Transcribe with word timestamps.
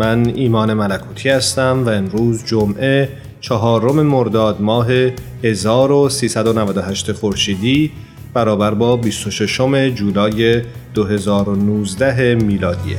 من 0.00 0.32
ایمان 0.34 0.74
ملکوتی 0.74 1.28
هستم 1.28 1.82
و 1.86 1.88
امروز 1.88 2.44
جمعه 2.44 3.08
چهارم 3.40 4.02
مرداد 4.02 4.60
ماه 4.60 4.86
1398 5.44 7.12
خورشیدی 7.12 7.92
برابر 8.34 8.74
با 8.74 8.96
26 8.96 9.60
جولای 9.94 10.62
2019 10.94 12.34
میلادیه. 12.34 12.96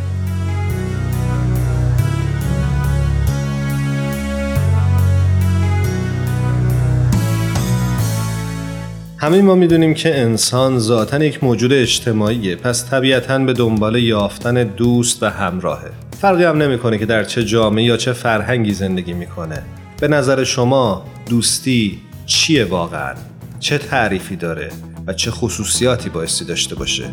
همه 9.17 9.41
ما 9.41 9.55
می‌دونیم 9.55 9.93
که 9.93 10.19
انسان 10.19 10.79
ذاتا 10.79 11.23
یک 11.23 11.43
موجود 11.43 11.73
اجتماعیه. 11.73 12.55
پس 12.55 12.89
طبیعتا 12.89 13.39
به 13.39 13.53
دنبال 13.53 13.95
یافتن 13.95 14.63
دوست 14.63 15.23
و 15.23 15.25
همراهه. 15.25 16.10
فرقی 16.21 16.43
هم 16.43 16.61
نمی‌کنه 16.61 16.97
که 16.97 17.05
در 17.05 17.23
چه 17.23 17.45
جامعه 17.45 17.83
یا 17.83 17.97
چه 17.97 18.13
فرهنگی 18.13 18.73
زندگی 18.73 19.13
می‌کنه. 19.13 19.63
به 19.99 20.07
نظر 20.07 20.43
شما 20.43 21.05
دوستی 21.29 22.01
چیه 22.25 22.65
واقعا؟ 22.65 23.13
چه 23.59 23.77
تعریفی 23.77 24.35
داره 24.35 24.71
و 25.07 25.13
چه 25.13 25.31
خصوصیاتی 25.31 26.09
بایستی 26.09 26.45
داشته 26.45 26.75
باشه؟ 26.75 27.09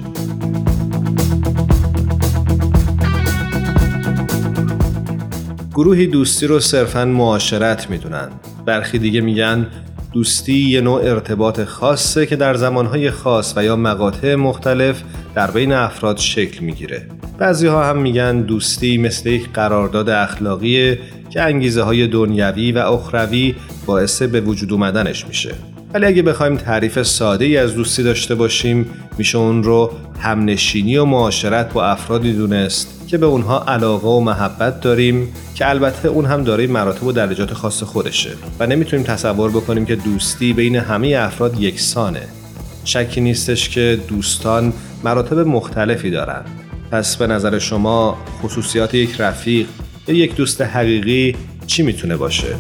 گروهی 5.75 6.07
دوستی 6.07 6.47
رو 6.47 6.61
صرفا 6.61 7.05
معاشرت 7.05 7.91
می‌دونن. 7.91 8.29
برخی 8.67 8.99
دیگه 8.99 9.21
میگن 9.21 9.67
دوستی 10.13 10.53
یه 10.53 10.81
نوع 10.81 11.01
ارتباط 11.05 11.61
خاصه 11.61 12.27
که 12.27 12.37
در 12.37 12.55
زمانهای 12.55 13.11
خاص 13.11 13.53
و 13.57 13.65
یا 13.65 13.77
مقاطع 13.77 14.35
مختلف 14.35 15.03
در 15.35 15.51
بین 15.51 15.73
افراد 15.73 16.17
شکل 16.17 16.65
می‌گیره. 16.65 17.07
بعضی 17.39 17.67
ها 17.67 17.85
هم 17.85 17.99
میگن 17.99 18.41
دوستی 18.41 18.99
مثل 18.99 19.29
یک 19.29 19.49
قرارداد 19.53 20.11
اخلاقیه 20.11 20.99
که 21.31 21.43
انگیزه 21.43 21.83
های 21.83 22.07
دنیوی 22.07 22.73
و 22.73 22.79
اخروی 22.79 23.55
باعث 23.87 24.23
به 24.23 24.41
وجود 24.41 24.73
اومدنش 24.73 25.27
میشه. 25.27 25.55
ولی 25.95 26.07
اگه 26.07 26.23
بخوایم 26.23 26.57
تعریف 26.57 27.03
ساده 27.03 27.45
ای 27.45 27.57
از 27.57 27.75
دوستی 27.75 28.03
داشته 28.03 28.35
باشیم 28.35 28.87
میشه 29.19 29.39
اون 29.39 29.63
رو 29.63 29.91
همنشینی 30.21 30.97
و 30.97 31.05
معاشرت 31.05 31.73
با 31.73 31.87
افرادی 31.87 32.33
دونست 32.33 33.05
که 33.09 33.19
به 33.19 33.27
اونها 33.27 33.65
علاقه 33.69 34.09
و 34.09 34.21
محبت 34.21 34.81
داریم 34.81 35.29
که 35.55 35.69
البته 35.69 36.09
اون 36.09 36.27
هم 36.27 36.45
دارای 36.45 36.67
مراتب 36.67 37.03
و 37.03 37.13
درجات 37.13 37.55
خاص 37.55 37.83
خودشه 37.83 38.31
و 38.59 38.67
نمی‌تونیم 38.67 39.07
تصور 39.07 39.51
بکنیم 39.51 39.87
که 39.87 39.97
دوستی 39.97 40.53
بین 40.53 40.77
همه 40.77 41.17
افراد 41.19 41.61
یکسانه 41.61 42.23
شکی 42.85 43.21
نیستش 43.21 43.69
که 43.69 43.99
دوستان 44.09 44.73
مراتب 45.05 45.39
مختلفی 45.39 46.11
دارن 46.11 46.45
پس 46.91 47.17
به 47.17 47.27
نظر 47.27 47.59
شما 47.59 48.19
خصوصیات 48.43 48.95
یک 48.95 49.21
رفیق 49.21 49.67
یا 50.09 50.15
یک 50.15 50.37
دوست 50.37 50.61
حقیقی 50.61 51.37
چی 51.67 51.83
می‌تونه 51.83 52.17
باشه؟ 52.17 52.55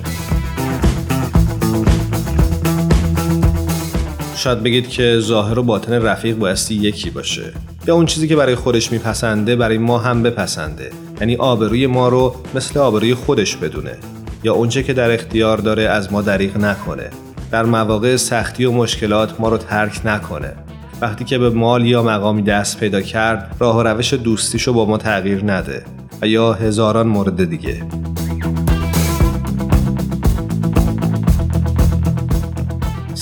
شاید 4.38 4.62
بگید 4.62 4.88
که 4.88 5.18
ظاهر 5.20 5.58
و 5.58 5.62
باطن 5.62 5.92
رفیق 5.92 6.36
بایستی 6.36 6.74
یکی 6.74 7.10
باشه. 7.10 7.52
یا 7.86 7.94
اون 7.94 8.06
چیزی 8.06 8.28
که 8.28 8.36
برای 8.36 8.54
خودش 8.54 8.92
میپسنده 8.92 9.56
برای 9.56 9.78
ما 9.78 9.98
هم 9.98 10.22
بپسنده. 10.22 10.90
یعنی 11.20 11.36
آبروی 11.36 11.86
ما 11.86 12.08
رو 12.08 12.34
مثل 12.54 12.80
آبروی 12.80 13.14
خودش 13.14 13.56
بدونه. 13.56 13.96
یا 14.44 14.54
اونچه 14.54 14.82
که 14.82 14.92
در 14.92 15.10
اختیار 15.10 15.58
داره 15.58 15.82
از 15.82 16.12
ما 16.12 16.22
دریغ 16.22 16.56
نکنه. 16.56 17.10
در 17.50 17.64
مواقع 17.64 18.16
سختی 18.16 18.64
و 18.64 18.72
مشکلات 18.72 19.40
ما 19.40 19.48
رو 19.48 19.56
ترک 19.56 20.00
نکنه. 20.04 20.52
وقتی 21.00 21.24
که 21.24 21.38
به 21.38 21.50
مال 21.50 21.86
یا 21.86 22.02
مقامی 22.02 22.42
دست 22.42 22.80
پیدا 22.80 23.00
کرد 23.00 23.56
راه 23.58 23.76
و 23.76 23.82
روش 23.82 24.14
دوستیشو 24.14 24.72
با 24.72 24.84
ما 24.86 24.98
تغییر 24.98 25.44
نده. 25.44 25.84
و 26.22 26.26
یا 26.26 26.52
هزاران 26.52 27.06
مورد 27.06 27.44
دیگه. 27.44 27.82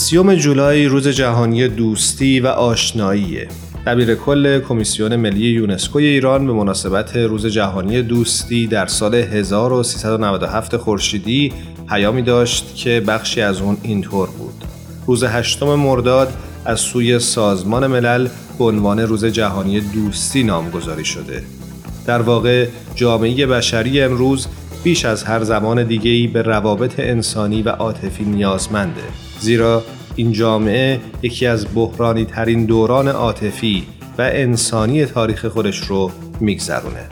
سیوم 0.08 0.34
جولای 0.34 0.86
روز 0.86 1.08
جهانی 1.08 1.68
دوستی 1.68 2.40
و 2.40 2.46
آشناییه. 2.46 3.48
دبیر 3.86 4.14
کل 4.14 4.60
کمیسیون 4.60 5.16
ملی 5.16 5.46
یونسکو 5.46 5.98
ایران 5.98 6.46
به 6.46 6.52
مناسبت 6.52 7.16
روز 7.16 7.46
جهانی 7.46 8.02
دوستی 8.02 8.66
در 8.66 8.86
سال 8.86 9.14
1397 9.14 10.76
خورشیدی 10.76 11.52
پیامی 11.88 12.22
داشت 12.22 12.74
که 12.74 13.02
بخشی 13.06 13.40
از 13.40 13.60
اون 13.60 13.76
اینطور 13.82 14.28
بود. 14.28 14.64
روز 15.06 15.24
هشتم 15.24 15.74
مرداد 15.74 16.34
از 16.64 16.80
سوی 16.80 17.18
سازمان 17.18 17.86
ملل 17.86 18.28
به 18.58 18.64
عنوان 18.64 19.00
روز 19.00 19.24
جهانی 19.24 19.80
دوستی 19.80 20.42
نامگذاری 20.42 21.04
شده. 21.04 21.42
در 22.06 22.22
واقع 22.22 22.66
جامعه 22.94 23.46
بشری 23.46 24.00
امروز 24.00 24.46
بیش 24.84 25.04
از 25.04 25.24
هر 25.24 25.44
زمان 25.44 25.84
دیگه‌ای 25.84 26.26
به 26.26 26.42
روابط 26.42 27.00
انسانی 27.00 27.62
و 27.62 27.68
عاطفی 27.68 28.24
نیازمنده. 28.24 29.02
زیرا 29.40 29.82
این 30.16 30.32
جامعه 30.32 31.00
یکی 31.22 31.46
از 31.46 31.66
بحرانی 31.74 32.24
ترین 32.24 32.64
دوران 32.64 33.08
عاطفی 33.08 33.86
و 34.18 34.22
انسانی 34.22 35.06
تاریخ 35.06 35.46
خودش 35.46 35.78
رو 35.78 36.10
میگذرونه. 36.40 37.04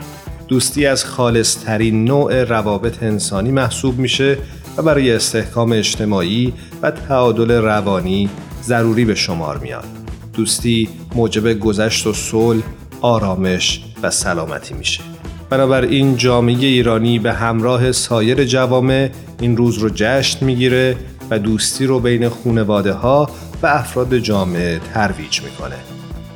دوستی 0.47 0.85
از 0.85 1.05
خالص 1.05 1.63
ترین 1.63 2.05
نوع 2.05 2.43
روابط 2.43 3.03
انسانی 3.03 3.51
محسوب 3.51 3.99
میشه 3.99 4.37
و 4.77 4.81
برای 4.81 5.11
استحکام 5.11 5.71
اجتماعی 5.71 6.53
و 6.81 6.91
تعادل 6.91 7.51
روانی 7.51 8.29
ضروری 8.63 9.05
به 9.05 9.15
شمار 9.15 9.57
میاد. 9.57 9.85
دوستی 10.33 10.89
موجب 11.15 11.59
گذشت 11.59 12.07
و 12.07 12.13
صلح، 12.13 12.63
آرامش 13.01 13.83
و 14.03 14.11
سلامتی 14.11 14.73
میشه. 14.73 15.01
بنابراین 15.49 16.17
جامعه 16.17 16.55
ایرانی 16.55 17.19
به 17.19 17.33
همراه 17.33 17.91
سایر 17.91 18.43
جوامع 18.45 19.09
این 19.41 19.57
روز 19.57 19.77
رو 19.77 19.89
جشن 19.95 20.45
می‌گیره 20.45 20.95
و 21.29 21.39
دوستی 21.39 21.85
رو 21.85 21.99
بین 21.99 22.29
خونواده 22.29 22.93
ها 22.93 23.29
و 23.61 23.67
افراد 23.67 24.17
جامعه 24.17 24.79
ترویج 24.79 25.41
می‌کنه. 25.41 25.77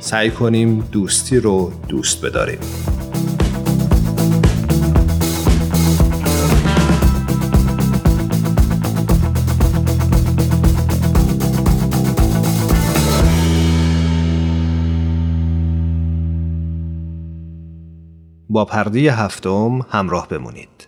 سعی 0.00 0.30
کنیم 0.30 0.80
دوستی 0.92 1.40
رو 1.40 1.72
دوست 1.88 2.24
بداریم. 2.24 2.58
با 18.48 18.64
پرده 18.64 19.00
هفتم 19.00 19.80
همراه 19.90 20.28
بمونید. 20.28 20.79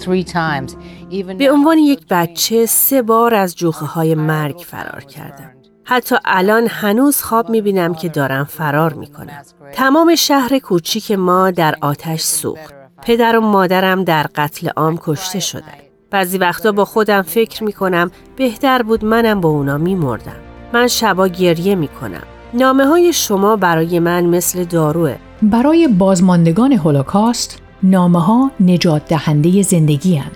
Three 0.00 0.24
times. 0.24 0.76
به 1.38 1.50
عنوان 1.52 1.78
یک 1.78 2.06
بچه 2.10 2.66
سه 2.66 3.02
بار 3.02 3.34
از 3.34 3.56
جوخه 3.56 3.86
های 3.86 4.14
مرگ 4.14 4.56
فرار 4.66 5.04
کردم. 5.04 5.50
حتی 5.84 6.16
الان 6.24 6.66
هنوز 6.66 7.22
خواب 7.22 7.50
می‌بینم 7.50 7.94
که 7.94 8.08
دارم 8.08 8.44
فرار 8.44 8.92
می‌کنم. 8.92 9.42
تمام 9.72 10.14
شهر 10.14 10.58
کوچیک 10.58 11.12
ما 11.12 11.50
در 11.50 11.74
آتش 11.80 12.20
سوخت. 12.20 12.74
پدر 13.02 13.36
و 13.36 13.40
مادرم 13.40 14.04
در 14.04 14.26
قتل 14.34 14.68
عام 14.68 14.98
کشته 15.02 15.40
شدن. 15.40 15.83
بعضی 16.14 16.38
وقتا 16.38 16.72
با 16.72 16.84
خودم 16.84 17.22
فکر 17.22 17.64
می‌کنم 17.64 18.10
بهتر 18.36 18.82
بود 18.82 19.04
منم 19.04 19.40
با 19.40 19.48
اونا 19.48 19.78
میمردم. 19.78 20.36
من 20.72 20.88
شبا 20.88 21.28
گریه 21.28 21.74
می‌کنم. 21.74 22.22
نامه 22.54 22.84
های 22.84 23.12
شما 23.12 23.56
برای 23.56 23.98
من 23.98 24.26
مثل 24.26 24.64
داروه. 24.64 25.16
برای 25.42 25.88
بازماندگان 25.88 26.72
هولوکاست 26.72 27.62
نامه 27.82 28.20
ها 28.22 28.50
نجات 28.60 29.08
دهنده 29.08 29.62
زندگی 29.62 30.16
هن. 30.16 30.30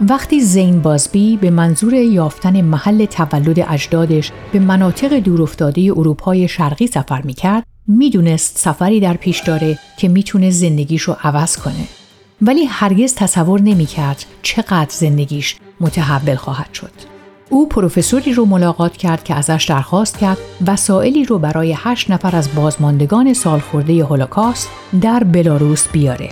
وقتی 0.00 0.40
زین 0.40 0.82
بازبی 0.82 1.36
به 1.36 1.50
منظور 1.50 1.94
یافتن 1.94 2.60
محل 2.60 3.04
تولد 3.04 3.64
اجدادش 3.68 4.32
به 4.52 4.58
مناطق 4.58 5.18
دورافتاده 5.18 5.92
اروپای 5.96 6.48
شرقی 6.48 6.86
سفر 6.86 7.22
می‌کرد 7.22 7.64
می‌دونست 7.86 8.58
سفری 8.58 9.00
در 9.00 9.14
پیش 9.14 9.40
داره 9.40 9.78
که 9.98 10.08
می‌تونه 10.08 10.50
زندگیش 10.50 11.02
رو 11.02 11.16
عوض 11.22 11.56
کنه 11.56 11.97
ولی 12.42 12.64
هرگز 12.64 13.14
تصور 13.14 13.60
نمی‌کرد 13.60 14.24
چقدر 14.42 14.90
زندگیش 14.90 15.56
متحول 15.80 16.34
خواهد 16.34 16.74
شد 16.74 16.92
او 17.50 17.68
پروفسوری 17.68 18.32
رو 18.32 18.44
ملاقات 18.44 18.96
کرد 18.96 19.24
که 19.24 19.34
ازش 19.34 19.66
درخواست 19.68 20.18
کرد 20.18 20.38
وسائلی 20.66 21.24
رو 21.24 21.38
برای 21.38 21.74
هشت 21.78 22.10
نفر 22.10 22.36
از 22.36 22.54
بازماندگان 22.54 23.34
سالخورده 23.34 24.04
هولوکاست 24.04 24.68
در 25.00 25.24
بلاروس 25.24 25.88
بیاره 25.88 26.28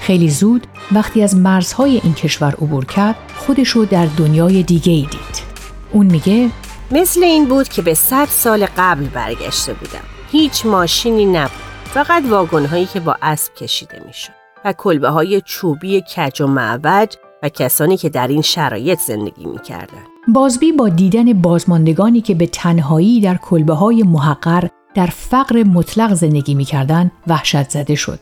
خیلی 0.00 0.30
زود 0.30 0.66
وقتی 0.92 1.22
از 1.22 1.36
مرزهای 1.36 2.00
این 2.04 2.14
کشور 2.14 2.52
عبور 2.52 2.84
کرد 2.84 3.16
خودش 3.36 3.68
رو 3.68 3.84
در 3.84 4.06
دنیای 4.06 4.62
دیگه 4.62 4.92
ای 4.92 5.08
دید. 5.10 5.42
اون 5.92 6.06
میگه 6.06 6.50
مثل 6.90 7.22
این 7.22 7.48
بود 7.48 7.68
که 7.68 7.82
به 7.82 7.94
صد 7.94 8.28
سال 8.28 8.66
قبل 8.76 9.04
برگشته 9.04 9.72
بودم. 9.72 10.04
هیچ 10.32 10.66
ماشینی 10.66 11.26
نبود. 11.26 11.50
فقط 11.84 12.22
واگن 12.30 12.66
هایی 12.66 12.86
که 12.86 13.00
با 13.00 13.16
اسب 13.22 13.54
کشیده 13.54 14.02
می‌شد 14.06 14.37
کلبه 14.72 15.08
های 15.08 15.42
چوبی 15.44 16.00
کج 16.00 16.40
و 16.40 16.46
معوج 16.46 17.14
و 17.42 17.48
کسانی 17.48 17.96
که 17.96 18.08
در 18.08 18.28
این 18.28 18.42
شرایط 18.42 18.98
زندگی 18.98 19.46
می‌کردن. 19.46 20.02
بازبی 20.28 20.72
با 20.72 20.88
دیدن 20.88 21.32
بازماندگانی 21.32 22.20
که 22.20 22.34
به 22.34 22.46
تنهایی 22.46 23.20
در 23.20 23.36
کلبه 23.36 23.74
های 23.74 24.02
محقر 24.02 24.68
در 24.94 25.06
فقر 25.06 25.62
مطلق 25.62 26.14
زندگی 26.14 26.54
می‌کردن 26.54 27.10
وحشت 27.26 27.70
زده 27.70 27.94
شد. 27.94 28.20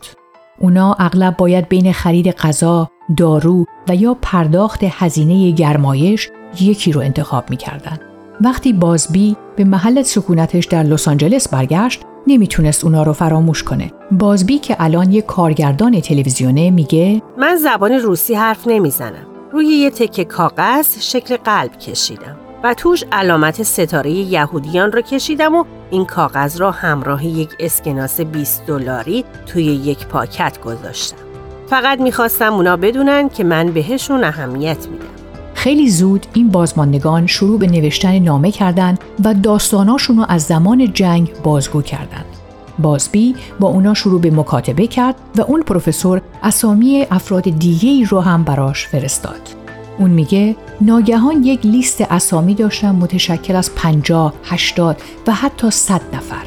اونا 0.59 0.97
اغلب 0.99 1.37
باید 1.37 1.69
بین 1.69 1.93
خرید 1.93 2.31
غذا، 2.31 2.91
دارو 3.17 3.67
و 3.89 3.97
یا 3.97 4.17
پرداخت 4.23 4.85
هزینه 4.85 5.51
گرمایش 5.51 6.31
یکی 6.61 6.93
رو 6.93 7.01
انتخاب 7.01 7.51
می‌کردن. 7.51 7.99
وقتی 8.41 8.73
بازبی 8.73 9.37
به 9.57 9.65
محل 9.65 10.03
سکونتش 10.03 10.67
در 10.67 10.83
لس 10.83 11.09
آنجلس 11.09 11.49
برگشت، 11.49 12.01
نمی‌تونست 12.27 12.85
اونا 12.85 13.03
رو 13.03 13.13
فراموش 13.13 13.63
کنه. 13.63 13.93
بازبی 14.11 14.59
که 14.59 14.77
الان 14.81 15.13
یه 15.13 15.23
کارگردان 15.23 16.01
تلویزیونه 16.01 16.71
میگه 16.71 17.23
من 17.39 17.57
زبان 17.57 17.93
روسی 17.93 18.35
حرف 18.35 18.67
نمی‌زنم. 18.67 19.27
روی 19.53 19.67
یه 19.67 19.91
تکه 19.91 20.25
کاغذ 20.25 20.87
شکل 21.01 21.37
قلب 21.37 21.79
کشیدم. 21.79 22.37
و 22.65 22.75
توش 22.75 23.05
علامت 23.13 23.63
ستاره 23.63 24.11
یهودیان 24.11 24.93
رو 24.93 25.01
کشیدم 25.01 25.55
و 25.55 25.65
این 25.91 26.05
کاغذ 26.05 26.61
را 26.61 26.71
همراه 26.71 27.27
یک 27.27 27.51
اسکناس 27.61 28.21
20 28.21 28.67
دلاری 28.67 29.25
توی 29.47 29.65
یک 29.65 30.07
پاکت 30.07 30.61
گذاشتم. 30.61 31.17
فقط 31.67 32.01
می‌خواستم 32.01 32.55
اونا 32.55 32.77
بدونن 32.77 33.29
که 33.29 33.45
من 33.45 33.67
بهشون 33.67 34.25
اهمیت 34.25 34.89
میدم. 34.89 35.16
خیلی 35.57 35.91
زود 35.91 36.27
این 36.35 36.49
بازماندگان 36.49 37.27
شروع 37.27 37.59
به 37.59 37.67
نوشتن 37.67 38.19
نامه 38.19 38.51
کردند 38.51 38.99
و 39.25 39.35
داستاناشون 39.35 40.17
رو 40.17 40.25
از 40.29 40.43
زمان 40.43 40.93
جنگ 40.93 41.33
بازگو 41.43 41.83
کردند. 41.83 42.25
بازبی 42.79 43.35
با 43.61 43.69
اونا 43.69 43.95
شروع 43.95 44.21
به 44.21 44.31
مکاتبه 44.31 44.87
کرد 44.87 45.15
و 45.37 45.41
اون 45.41 45.63
پروفسور 45.63 46.23
اسامی 46.43 47.07
افراد 47.11 47.59
دیگه 47.59 48.09
رو 48.09 48.21
هم 48.21 48.45
براش 48.45 48.87
فرستاد. 48.87 49.41
اون 49.99 50.11
میگه 50.11 50.57
ناگهان 50.81 51.43
یک 51.43 51.67
لیست 51.67 52.01
اسامی 52.01 52.55
داشتم 52.55 52.95
متشکل 52.95 53.57
از 53.57 53.75
50, 53.75 54.33
80 54.45 55.03
و 55.27 55.33
حتی 55.33 55.71
100 55.71 56.01
نفر. 56.13 56.47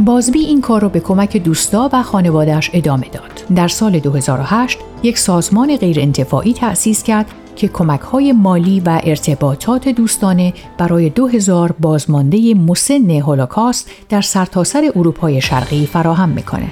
بازبی 0.00 0.40
این 0.40 0.60
کار 0.60 0.80
را 0.80 0.88
به 0.88 1.00
کمک 1.00 1.36
دوستا 1.36 1.90
و 1.92 2.02
خانوادهش 2.02 2.70
ادامه 2.72 3.06
داد. 3.08 3.56
در 3.56 3.68
سال 3.68 3.98
2008 3.98 4.78
یک 5.02 5.18
سازمان 5.18 5.76
غیرانتفاعی 5.76 6.52
تأسیس 6.52 7.02
کرد 7.02 7.26
که 7.56 7.68
کمک 7.68 8.00
های 8.00 8.32
مالی 8.32 8.80
و 8.80 9.00
ارتباطات 9.04 9.88
دوستانه 9.88 10.54
برای 10.78 11.10
2000 11.10 11.72
بازمانده 11.80 12.54
مسن 12.54 13.10
هولوکاست 13.10 13.90
در 14.08 14.20
سرتاسر 14.20 14.72
سر 14.72 14.92
اروپای 14.96 15.40
شرقی 15.40 15.86
فراهم 15.86 16.28
می‌کنه. 16.28 16.70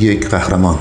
یک 0.00 0.28
قهرمان 0.28 0.78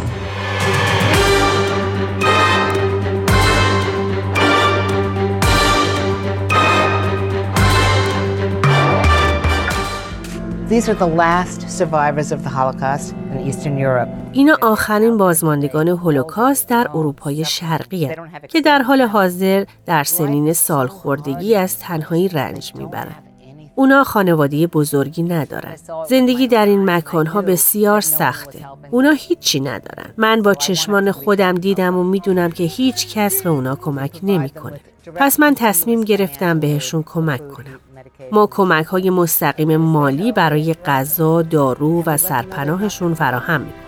اینا 14.32 14.58
آخرین 14.62 15.18
بازماندگان 15.18 15.88
هولوکاست 15.88 16.70
در 16.70 16.88
اروپای 16.94 17.46
شرقی 17.46 18.10
که 18.50 18.62
در 18.62 18.82
حال 18.82 19.02
حاضر 19.02 19.66
در 19.86 20.04
سنین 20.04 20.54
سالخوردگی 20.54 21.56
از 21.56 21.80
تنهایی 21.80 22.28
رنج 22.28 22.74
می‌برند. 22.76 23.24
اونا 23.76 24.04
خانواده 24.04 24.68
بزرگی 24.68 25.24
ندارن. 25.24 25.76
زندگی 26.10 26.48
در 26.48 26.66
این 26.66 26.90
مکانها 26.90 27.42
بسیار 27.42 28.02
سخته. 28.02 28.60
اونا 28.92 29.12
هیچی 29.12 29.60
ندارن. 29.60 30.14
من 30.18 30.42
با 30.42 30.54
چشمان 30.54 31.12
خودم 31.12 31.54
دیدم 31.54 31.98
و 31.98 32.04
می‌دونم 32.04 32.52
که 32.52 32.64
هیچ 32.64 33.16
کس 33.16 33.42
به 33.42 33.50
اونا 33.50 33.76
کمک 33.76 34.20
نمی‌کنه. 34.24 34.80
پس 35.16 35.40
من 35.40 35.54
تصمیم 35.56 36.02
گرفتم 36.02 36.60
بهشون 36.60 37.04
کمک 37.04 37.48
کنم. 37.48 37.80
ما 38.32 38.48
کمک 38.48 38.86
های 38.86 39.10
مستقیم 39.10 39.78
مالی 39.78 40.32
برای 40.32 40.74
غذا، 40.86 41.42
دارو 41.42 42.04
و 42.06 42.18
سرپناهشون 42.18 43.14
فراهم 43.14 43.62
می‌کنیم 43.62 43.84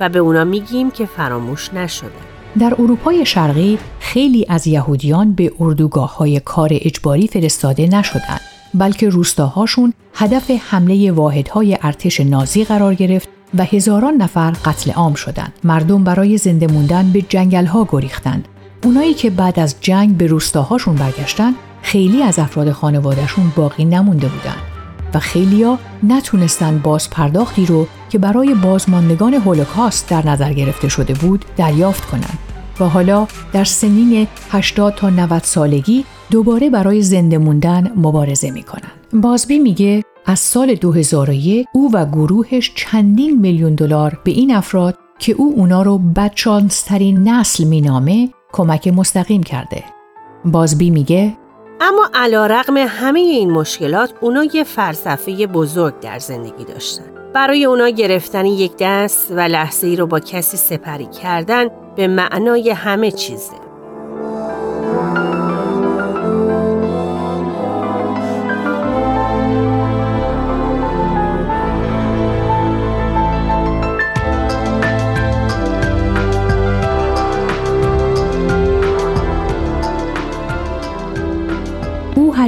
و 0.00 0.08
به 0.08 0.18
اونا 0.18 0.44
میگیم 0.44 0.90
که 0.90 1.06
فراموش 1.06 1.74
نشده. 1.74 2.10
در 2.58 2.74
اروپای 2.78 3.26
شرقی 3.26 3.78
خیلی 4.00 4.46
از 4.48 4.66
یهودیان 4.66 5.32
به 5.32 5.52
اردوگاه 5.60 6.16
های 6.16 6.40
کار 6.40 6.68
اجباری 6.72 7.26
فرستاده 7.26 7.86
نشدند 7.86 8.40
بلکه 8.74 9.08
روستاهاشون 9.08 9.92
هدف 10.14 10.50
حمله 10.50 11.12
واحدهای 11.12 11.78
ارتش 11.82 12.20
نازی 12.20 12.64
قرار 12.64 12.94
گرفت 12.94 13.28
و 13.58 13.64
هزاران 13.64 14.14
نفر 14.14 14.50
قتل 14.50 14.90
عام 14.90 15.14
شدند. 15.14 15.52
مردم 15.64 16.04
برای 16.04 16.38
زنده 16.38 16.66
موندن 16.66 17.10
به 17.12 17.22
جنگل 17.22 17.66
ها 17.66 17.88
گریختند. 17.90 18.48
اونایی 18.84 19.14
که 19.14 19.30
بعد 19.30 19.60
از 19.60 19.76
جنگ 19.80 20.16
به 20.16 20.26
روستاهاشون 20.26 20.94
برگشتن 20.94 21.54
خیلی 21.82 22.22
از 22.22 22.38
افراد 22.38 22.72
خانوادهشون 22.72 23.52
باقی 23.56 23.84
نمونده 23.84 24.28
بودن 24.28 24.56
و 25.14 25.18
خیلیا 25.18 25.78
نتونستن 26.02 26.78
باز 26.78 27.10
پرداختی 27.10 27.66
رو 27.66 27.86
که 28.10 28.18
برای 28.18 28.54
بازماندگان 28.54 29.34
هولوکاست 29.34 30.08
در 30.08 30.26
نظر 30.26 30.52
گرفته 30.52 30.88
شده 30.88 31.14
بود 31.14 31.44
دریافت 31.56 32.04
کنند 32.04 32.38
و 32.80 32.84
حالا 32.84 33.26
در 33.52 33.64
سنین 33.64 34.26
80 34.50 34.94
تا 34.94 35.10
90 35.10 35.42
سالگی 35.42 36.04
دوباره 36.30 36.70
برای 36.70 37.02
زنده 37.02 37.38
موندن 37.38 37.92
مبارزه 37.96 38.50
می‌کنن. 38.50 38.90
بازبی 39.12 39.58
میگه 39.58 40.02
از 40.26 40.38
سال 40.38 40.74
2001 40.74 41.66
او 41.72 41.90
و 41.92 42.06
گروهش 42.06 42.72
چندین 42.74 43.40
میلیون 43.40 43.74
دلار 43.74 44.20
به 44.24 44.30
این 44.30 44.54
افراد 44.54 44.98
که 45.18 45.32
او 45.32 45.54
اونا 45.56 45.82
رو 45.82 45.98
بدشانسترین 45.98 47.28
نسل 47.28 47.64
مینامه 47.64 48.28
کمک 48.52 48.88
مستقیم 48.88 49.42
کرده. 49.42 49.84
بازبی 50.44 50.90
میگه 50.90 51.36
اما 51.80 52.10
علا 52.14 52.46
رقم 52.46 52.76
همه 52.76 53.20
این 53.20 53.50
مشکلات 53.50 54.12
اونا 54.20 54.44
یه 54.44 54.64
فلسفه 54.64 55.46
بزرگ 55.46 56.00
در 56.00 56.18
زندگی 56.18 56.64
داشتن. 56.64 57.04
برای 57.34 57.64
اونا 57.64 57.88
گرفتن 57.88 58.46
یک 58.46 58.72
دست 58.80 59.30
و 59.30 59.40
لحظه 59.40 59.86
ای 59.86 59.96
رو 59.96 60.06
با 60.06 60.20
کسی 60.20 60.56
سپری 60.56 61.06
کردن 61.06 61.68
به 61.96 62.06
معنای 62.06 62.70
همه 62.70 63.10
چیزه. 63.10 63.67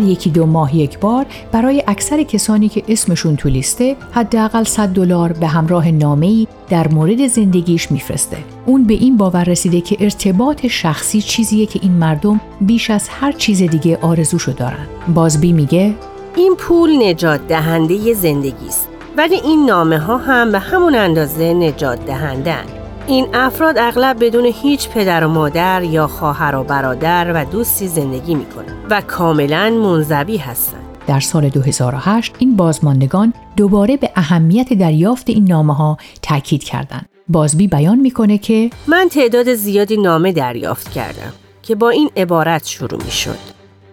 هر 0.00 0.08
یکی 0.08 0.30
دو 0.30 0.46
ماه 0.46 0.76
یک 0.76 0.98
بار 0.98 1.26
برای 1.52 1.84
اکثر 1.86 2.22
کسانی 2.22 2.68
که 2.68 2.82
اسمشون 2.88 3.36
تو 3.36 3.48
لیسته 3.48 3.96
حداقل 4.12 4.64
100 4.64 4.88
دلار 4.88 5.32
به 5.32 5.46
همراه 5.46 5.90
نامه‌ای 5.90 6.46
در 6.68 6.88
مورد 6.88 7.26
زندگیش 7.26 7.92
میفرسته. 7.92 8.36
اون 8.66 8.84
به 8.84 8.94
این 8.94 9.16
باور 9.16 9.44
رسیده 9.44 9.80
که 9.80 9.96
ارتباط 10.00 10.66
شخصی 10.66 11.22
چیزیه 11.22 11.66
که 11.66 11.80
این 11.82 11.92
مردم 11.92 12.40
بیش 12.60 12.90
از 12.90 13.08
هر 13.08 13.32
چیز 13.32 13.62
دیگه 13.62 13.98
آرزوشو 14.02 14.52
دارن. 14.52 14.86
بازبی 15.14 15.52
میگه 15.52 15.94
این 16.36 16.54
پول 16.58 17.02
نجات 17.02 17.48
دهنده 17.48 18.14
زندگی 18.14 18.66
است 18.66 18.88
ولی 19.16 19.34
این 19.34 19.66
نامه 19.66 19.98
ها 19.98 20.16
هم 20.16 20.52
به 20.52 20.58
همون 20.58 20.94
اندازه 20.94 21.54
نجات 21.54 22.06
دهندن. 22.06 22.79
این 23.10 23.26
افراد 23.34 23.78
اغلب 23.78 24.24
بدون 24.24 24.44
هیچ 24.44 24.88
پدر 24.88 25.24
و 25.24 25.28
مادر 25.28 25.82
یا 25.82 26.06
خواهر 26.06 26.56
و 26.56 26.64
برادر 26.64 27.32
و 27.34 27.44
دوستی 27.44 27.88
زندگی 27.88 28.34
می‌کنن 28.34 28.76
و 28.90 29.00
کاملا 29.00 29.70
منزوی 29.70 30.36
هستند. 30.36 30.84
در 31.06 31.20
سال 31.20 31.48
2008 31.48 32.34
این 32.38 32.56
بازماندگان 32.56 33.34
دوباره 33.56 33.96
به 33.96 34.10
اهمیت 34.16 34.72
دریافت 34.72 35.30
این 35.30 35.44
نامه 35.44 35.74
ها 35.74 35.96
تاکید 36.22 36.64
کردند. 36.64 37.08
بازبی 37.28 37.68
بیان 37.68 37.98
می‌کنه 37.98 38.38
که 38.38 38.70
من 38.86 39.08
تعداد 39.08 39.54
زیادی 39.54 39.96
نامه 39.96 40.32
دریافت 40.32 40.92
کردم 40.92 41.32
که 41.62 41.74
با 41.74 41.90
این 41.90 42.10
عبارت 42.16 42.66
شروع 42.66 43.04
می 43.04 43.10
شد. 43.10 43.38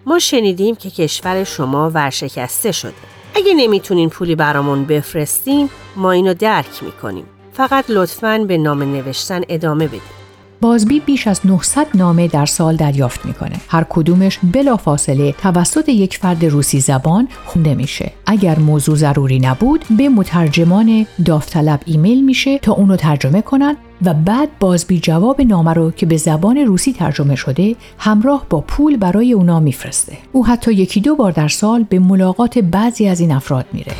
ما 0.06 0.18
شنیدیم 0.18 0.74
که 0.74 0.90
کشور 0.90 1.44
شما 1.44 1.90
ورشکسته 1.90 2.72
شده. 2.72 2.92
اگه 3.34 3.54
نمی‌تونین 3.54 4.08
پولی 4.08 4.34
برامون 4.34 4.84
بفرستین 4.84 5.68
ما 5.96 6.12
اینو 6.12 6.34
درک 6.34 6.82
می‌کنیم. 6.82 7.24
فقط 7.58 7.84
لطفاً 7.88 8.38
به 8.38 8.58
نامه 8.58 8.84
نوشتن 8.84 9.40
ادامه 9.48 9.86
بدید. 9.86 10.18
بازبی 10.60 11.00
بیش 11.00 11.26
از 11.26 11.40
900 11.44 11.86
نامه 11.94 12.28
در 12.28 12.46
سال 12.46 12.76
دریافت 12.76 13.26
می‌کنه. 13.26 13.56
هر 13.68 13.86
کدومش 13.88 14.38
بلافاصله 14.52 15.32
توسط 15.32 15.88
یک 15.88 16.16
فرد 16.16 16.44
روسی 16.44 16.80
زبان 16.80 17.28
خونده 17.44 17.74
میشه. 17.74 18.12
اگر 18.26 18.58
موضوع 18.58 18.96
ضروری 18.96 19.38
نبود 19.38 19.84
به 19.98 20.08
مترجمان 20.08 21.06
داوطلب 21.24 21.80
ایمیل 21.86 22.24
میشه 22.24 22.58
تا 22.58 22.72
اونو 22.72 22.96
ترجمه 22.96 23.42
کنن 23.42 23.76
و 24.02 24.14
بعد 24.14 24.48
بازبی 24.60 25.00
جواب 25.00 25.40
نامه 25.40 25.72
رو 25.72 25.90
که 25.90 26.06
به 26.06 26.16
زبان 26.16 26.56
روسی 26.56 26.92
ترجمه 26.92 27.34
شده 27.34 27.76
همراه 27.98 28.46
با 28.50 28.60
پول 28.60 28.96
برای 28.96 29.32
اونا 29.32 29.60
میفرسته. 29.60 30.18
او 30.32 30.46
حتی 30.46 30.72
یکی 30.72 31.00
دو 31.00 31.16
بار 31.16 31.32
در 31.32 31.48
سال 31.48 31.82
به 31.82 31.98
ملاقات 31.98 32.58
بعضی 32.58 33.08
از 33.08 33.20
این 33.20 33.32
افراد 33.32 33.66
میره. 33.72 33.92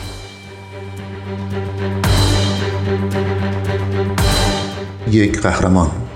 یک 5.14 5.40
قهرمان. 5.40 6.07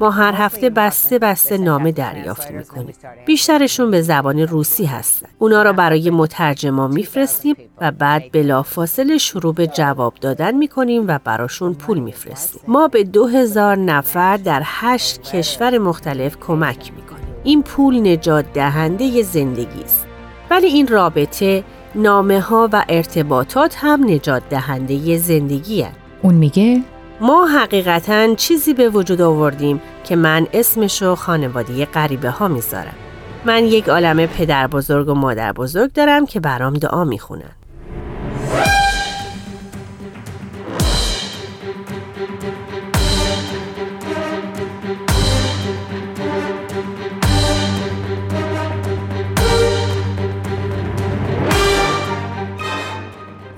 ما 0.00 0.10
هر 0.10 0.34
هفته 0.36 0.70
بسته 0.70 1.18
بسته 1.18 1.58
نامه 1.58 1.92
دریافت 1.92 2.50
می‌کنیم. 2.50 2.94
بیشترشون 3.26 3.90
به 3.90 4.02
زبان 4.02 4.38
روسی 4.38 4.84
هستن. 4.84 5.28
اونا 5.38 5.62
را 5.62 5.72
برای 5.72 6.10
مترجمان 6.10 6.92
میفرستیم 6.92 7.56
و 7.80 7.92
بعد 7.92 8.32
بلافاصله 8.32 9.18
شروع 9.18 9.54
به 9.54 9.66
جواب 9.66 10.14
دادن 10.20 10.54
می‌کنیم 10.54 11.04
و 11.08 11.18
براشون 11.24 11.74
پول 11.74 11.98
میفرستیم. 11.98 12.60
ما 12.68 12.88
به 12.88 13.04
دو 13.04 13.26
هزار 13.26 13.76
نفر 13.76 14.36
در 14.36 14.62
هشت 14.64 15.22
کشور 15.22 15.78
مختلف 15.78 16.36
کمک 16.46 16.92
می‌کنیم. 16.96 17.34
این 17.44 17.62
پول 17.62 18.08
نجات 18.08 18.52
دهنده 18.52 19.22
زندگی 19.22 19.82
است. 19.84 20.06
ولی 20.50 20.66
این 20.66 20.86
رابطه 20.86 21.64
نامه 21.94 22.40
ها 22.40 22.68
و 22.72 22.84
ارتباطات 22.88 23.76
هم 23.78 24.04
نجات 24.04 24.42
دهنده 24.50 25.16
زندگی 25.16 25.82
هست. 25.82 25.96
اون 26.22 26.34
میگه 26.34 26.82
ما 27.22 27.46
حقیقتا 27.46 28.34
چیزی 28.34 28.74
به 28.74 28.88
وجود 28.88 29.20
آوردیم 29.20 29.80
که 30.04 30.16
من 30.16 30.46
اسمشو 30.52 31.14
خانواده 31.14 31.84
غریبه 31.84 32.30
ها 32.30 32.48
می‌ذارم. 32.48 32.94
من 33.44 33.64
یک 33.64 33.88
عالم 33.88 34.26
پدر 34.26 34.66
بزرگ 34.66 35.08
و 35.08 35.14
مادر 35.14 35.52
بزرگ 35.52 35.92
دارم 35.92 36.26
که 36.26 36.40
برام 36.40 36.74
دعا 36.74 37.04
می‌خونن. 37.04 37.50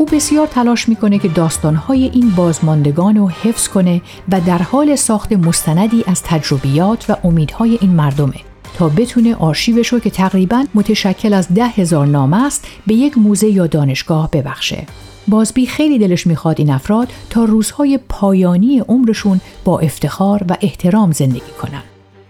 او 0.02 0.08
بسیار 0.12 0.46
تلاش 0.46 0.88
می‌کنه 0.88 1.18
که 1.18 1.28
داستانهای 1.28 2.04
این 2.04 2.30
بازماندگان 2.30 3.16
رو 3.16 3.28
حفظ 3.28 3.68
کنه 3.68 4.02
و 4.32 4.40
در 4.40 4.58
حال 4.58 4.96
ساخت 4.96 5.32
مستندی 5.32 6.04
از 6.06 6.22
تجربیات 6.22 7.10
و 7.10 7.16
امیدهای 7.24 7.78
این 7.80 7.90
مردمه 7.90 8.34
تا 8.78 8.88
بتونه 8.88 9.34
آرشیوش 9.34 9.88
رو 9.88 9.98
که 9.98 10.10
تقریبا 10.10 10.64
متشکل 10.74 11.32
از 11.32 11.48
ده 11.54 11.66
هزار 11.66 12.06
نامه 12.06 12.44
است 12.44 12.66
به 12.86 12.94
یک 12.94 13.18
موزه 13.18 13.48
یا 13.48 13.66
دانشگاه 13.66 14.30
ببخشه. 14.30 14.86
بازبی 15.28 15.66
خیلی 15.66 15.98
دلش 15.98 16.26
می‌خواد 16.26 16.58
این 16.58 16.70
افراد 16.70 17.08
تا 17.30 17.44
روزهای 17.44 17.98
پایانی 18.08 18.78
عمرشون 18.78 19.40
با 19.64 19.78
افتخار 19.78 20.44
و 20.48 20.56
احترام 20.60 21.12
زندگی 21.12 21.52
کنن. 21.62 21.82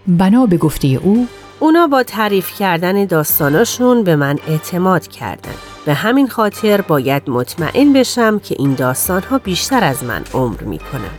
بنا 0.08 0.46
به 0.46 0.56
گفته 0.56 0.88
او 0.88 1.26
اونا 1.62 1.86
با 1.86 2.02
تعریف 2.02 2.58
کردن 2.58 3.04
داستاناشون 3.04 4.04
به 4.04 4.16
من 4.16 4.38
اعتماد 4.48 5.06
کردن. 5.06 5.54
به 5.86 5.94
همین 5.94 6.28
خاطر 6.28 6.80
باید 6.80 7.30
مطمئن 7.30 7.92
بشم 7.92 8.38
که 8.38 8.56
این 8.58 8.74
داستان 8.74 9.22
ها 9.22 9.38
بیشتر 9.38 9.84
از 9.84 10.04
من 10.04 10.24
عمر 10.34 10.62
می 10.62 10.78
کنن. 10.78 11.18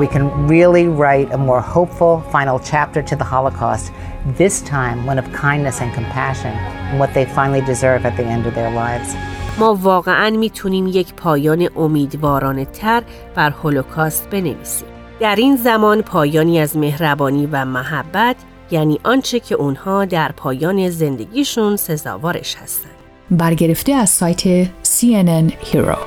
We 0.00 0.06
can 0.06 0.48
really 0.48 0.86
write 0.88 1.28
a 1.32 1.38
more 1.38 1.60
hopeful 1.60 2.22
final 2.32 2.58
chapter 2.72 3.02
to 3.10 3.16
the 3.16 3.24
Holocaust, 3.34 3.92
this 4.38 4.62
time 4.62 5.06
one 5.10 5.18
of 5.18 5.26
kindness 5.32 5.80
and 5.82 5.90
compassion, 5.94 6.52
and 6.88 6.98
what 6.98 7.10
they 7.14 7.26
finally 7.38 7.62
deserve 7.72 8.06
at 8.06 8.16
the 8.16 8.26
end 8.34 8.46
of 8.46 8.54
their 8.54 8.72
lives. 8.84 9.33
ما 9.58 9.74
واقعا 9.74 10.30
می‌تونیم 10.30 10.86
یک 10.86 11.14
پایان 11.14 11.68
امیدوارانه 11.76 12.64
تر 12.64 13.02
بر 13.34 13.50
هولوکاست 13.50 14.30
بنویسیم. 14.30 14.88
در 15.20 15.36
این 15.36 15.56
زمان 15.56 16.02
پایانی 16.02 16.60
از 16.60 16.76
مهربانی 16.76 17.48
و 17.52 17.64
محبت 17.64 18.36
یعنی 18.70 19.00
آنچه 19.02 19.40
که 19.40 19.54
اونها 19.54 20.04
در 20.04 20.32
پایان 20.32 20.90
زندگیشون 20.90 21.76
سزاوارش 21.76 22.56
هستند. 22.56 22.90
برگرفته 23.30 23.92
از 23.92 24.10
سایت 24.10 24.64
CNN 24.64 25.52
Hero 25.72 25.98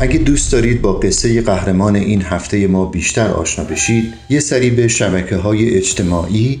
اگه 0.00 0.18
دوست 0.18 0.52
دارید 0.52 0.82
با 0.82 0.92
قصه 0.92 1.42
قهرمان 1.42 1.96
این 1.96 2.22
هفته 2.22 2.66
ما 2.66 2.84
بیشتر 2.84 3.30
آشنا 3.30 3.64
بشید 3.64 4.14
یه 4.30 4.40
سری 4.40 4.70
به 4.70 4.88
شبکه 4.88 5.36
های 5.36 5.76
اجتماعی 5.76 6.60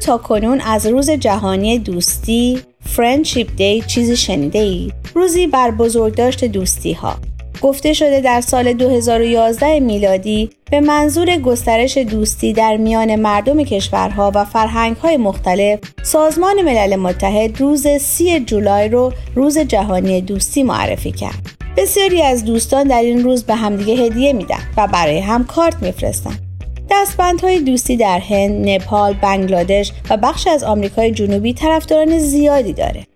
تا 0.00 0.18
کنون 0.18 0.60
از 0.60 0.86
روز 0.86 1.10
جهانی 1.10 1.78
دوستی 1.78 2.60
Friendship 2.80 3.56
Day 3.56 3.82
چیزی 3.86 4.16
شنیده 4.16 4.58
ای؟ 4.58 4.92
روزی 5.14 5.46
بر 5.46 5.70
بزرگداشت 5.70 6.44
دوستی 6.44 6.92
ها 6.92 7.16
گفته 7.62 7.92
شده 7.92 8.20
در 8.20 8.40
سال 8.40 8.72
2011 8.72 9.80
میلادی 9.80 10.50
به 10.70 10.80
منظور 10.80 11.36
گسترش 11.36 11.98
دوستی 11.98 12.52
در 12.52 12.76
میان 12.76 13.16
مردم 13.16 13.64
کشورها 13.64 14.32
و 14.34 14.44
فرهنگهای 14.44 15.16
مختلف 15.16 15.78
سازمان 16.02 16.62
ملل 16.62 16.96
متحد 16.96 17.60
روز 17.60 17.88
سی 17.88 18.40
جولای 18.40 18.88
رو 18.88 19.12
روز 19.34 19.58
جهانی 19.58 20.20
دوستی 20.20 20.62
معرفی 20.62 21.12
کرد. 21.12 21.38
بسیاری 21.76 22.22
از 22.22 22.44
دوستان 22.44 22.88
در 22.88 23.02
این 23.02 23.24
روز 23.24 23.44
به 23.44 23.54
همدیگه 23.54 23.94
هدیه 23.94 24.32
میدن 24.32 24.60
و 24.76 24.86
برای 24.86 25.18
هم 25.18 25.44
کارت 25.44 25.82
میفرستن. 25.82 26.49
دستبندهای 26.90 27.60
دوستی 27.60 27.96
در 27.96 28.18
هند، 28.18 28.68
نپال، 28.68 29.12
بنگلادش 29.12 29.92
و 30.10 30.16
بخش 30.16 30.46
از 30.46 30.64
آمریکای 30.64 31.10
جنوبی 31.10 31.54
طرفداران 31.54 32.18
زیادی 32.18 32.72
داره. 32.72 33.06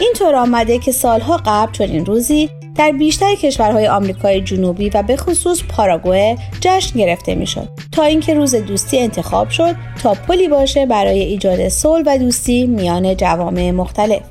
اینطور 0.00 0.34
آمده 0.34 0.78
که 0.78 0.92
سالها 0.92 1.40
قبل 1.46 1.72
چنین 1.72 2.06
روزی 2.06 2.50
در 2.78 2.92
بیشتر 2.92 3.34
کشورهای 3.34 3.88
آمریکای 3.88 4.40
جنوبی 4.40 4.90
و 4.90 5.02
به 5.02 5.16
خصوص 5.16 5.62
پاراگوئه 5.68 6.36
جشن 6.60 6.98
گرفته 6.98 7.34
می‌شد 7.34 7.68
تا 7.92 8.02
اینکه 8.02 8.34
روز 8.34 8.54
دوستی 8.54 8.98
انتخاب 8.98 9.48
شد 9.48 9.76
تا 10.02 10.14
پلی 10.14 10.48
باشه 10.48 10.86
برای 10.86 11.20
ایجاد 11.20 11.68
صلح 11.68 12.02
و 12.06 12.18
دوستی 12.18 12.66
میان 12.66 13.16
جوامع 13.16 13.70
مختلف 13.70 14.22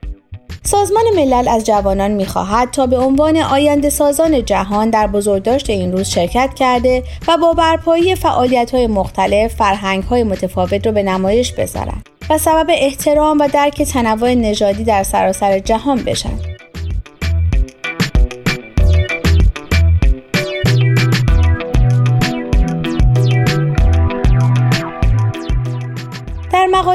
سازمان 0.63 1.03
ملل 1.15 1.47
از 1.47 1.65
جوانان 1.65 2.11
می‌خواهد 2.11 2.71
تا 2.71 2.85
به 2.85 2.97
عنوان 2.97 3.37
آینده 3.37 3.89
سازان 3.89 4.45
جهان 4.45 4.89
در 4.89 5.07
بزرگداشت 5.07 5.69
این 5.69 5.91
روز 5.91 6.09
شرکت 6.09 6.53
کرده 6.55 7.03
و 7.27 7.37
با 7.37 7.53
برپایی 7.53 8.15
فعالیت 8.15 8.71
های 8.71 8.87
مختلف 8.87 9.55
فرهنگ 9.55 10.03
های 10.03 10.23
متفاوت 10.23 10.87
رو 10.87 10.93
به 10.93 11.03
نمایش 11.03 11.53
بذارند 11.53 12.09
و 12.29 12.37
سبب 12.37 12.67
احترام 12.69 13.39
و 13.39 13.47
درک 13.47 13.81
تنوع 13.81 14.33
نژادی 14.33 14.83
در 14.83 15.03
سراسر 15.03 15.59
جهان 15.59 16.03
بشن. 16.03 16.56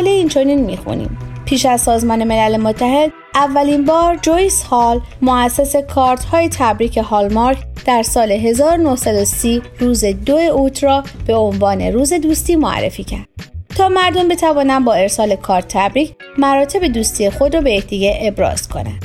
مقاله 0.03 0.17
این 0.17 0.29
چنین 0.29 0.61
می‌خونیم. 0.61 1.19
پیش 1.45 1.67
از 1.67 1.81
سازمان 1.81 2.25
ملل 2.25 2.57
متحد 2.57 3.13
اولین 3.35 3.85
بار 3.85 4.17
جویس 4.17 4.63
هال 4.63 5.01
مؤسس 5.23 5.77
کارت 5.77 6.25
های 6.25 6.49
تبریک 6.49 6.97
هالمارک 6.99 7.59
در 7.87 8.03
سال 8.03 8.33
1930 8.33 9.63
روز 9.79 10.05
دو 10.05 10.37
اوت 10.37 10.85
را 10.85 11.05
به 11.27 11.35
عنوان 11.35 11.83
روز 11.83 12.13
دوستی 12.13 12.57
معرفی 12.57 13.05
کرد. 13.05 13.29
تا 13.77 13.89
مردم 13.89 14.29
بتوانند 14.29 14.85
با 14.85 14.93
ارسال 14.93 15.37
کارت 15.37 15.69
تبریک 15.69 16.15
مراتب 16.39 16.87
دوستی 16.87 17.31
خود 17.31 17.55
را 17.55 17.61
به 17.61 17.73
یکدیگر 17.73 18.17
ابراز 18.21 18.69
کنند. 18.69 19.05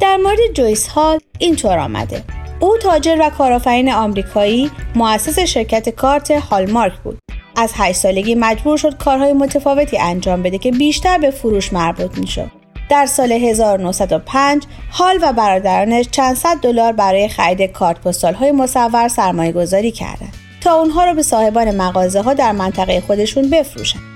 در 0.00 0.16
مورد 0.16 0.38
جویس 0.54 0.88
هال 0.88 1.18
اینطور 1.38 1.78
آمده. 1.78 2.22
او 2.60 2.76
تاجر 2.76 3.16
و 3.20 3.30
کارآفرین 3.30 3.92
آمریکایی 3.92 4.70
مؤسس 4.94 5.38
شرکت 5.38 5.88
کارت 5.88 6.30
هالمارک 6.30 6.92
بود. 7.04 7.18
از 7.58 7.72
هشت 7.74 7.98
سالگی 7.98 8.34
مجبور 8.34 8.76
شد 8.76 8.96
کارهای 8.96 9.32
متفاوتی 9.32 9.98
انجام 9.98 10.42
بده 10.42 10.58
که 10.58 10.70
بیشتر 10.70 11.18
به 11.18 11.30
فروش 11.30 11.72
مربوط 11.72 12.18
می‌شد 12.18 12.50
در 12.90 13.06
سال 13.06 13.32
1905 13.32 14.62
هال 14.92 15.18
و 15.22 15.32
برادرانش 15.32 16.08
چند 16.10 16.36
صد 16.36 16.56
دلار 16.56 16.92
برای 16.92 17.28
خرید 17.28 17.72
کارت 17.72 18.00
پستال 18.00 18.34
های 18.34 18.52
مصور 18.52 19.08
سرمایه 19.08 19.52
گذاری 19.52 19.90
کردند 19.90 20.32
تا 20.60 20.74
اونها 20.74 21.04
رو 21.04 21.14
به 21.14 21.22
صاحبان 21.22 21.76
مغازه 21.76 22.20
ها 22.22 22.34
در 22.34 22.52
منطقه 22.52 23.00
خودشون 23.00 23.50
بفروشن. 23.50 24.07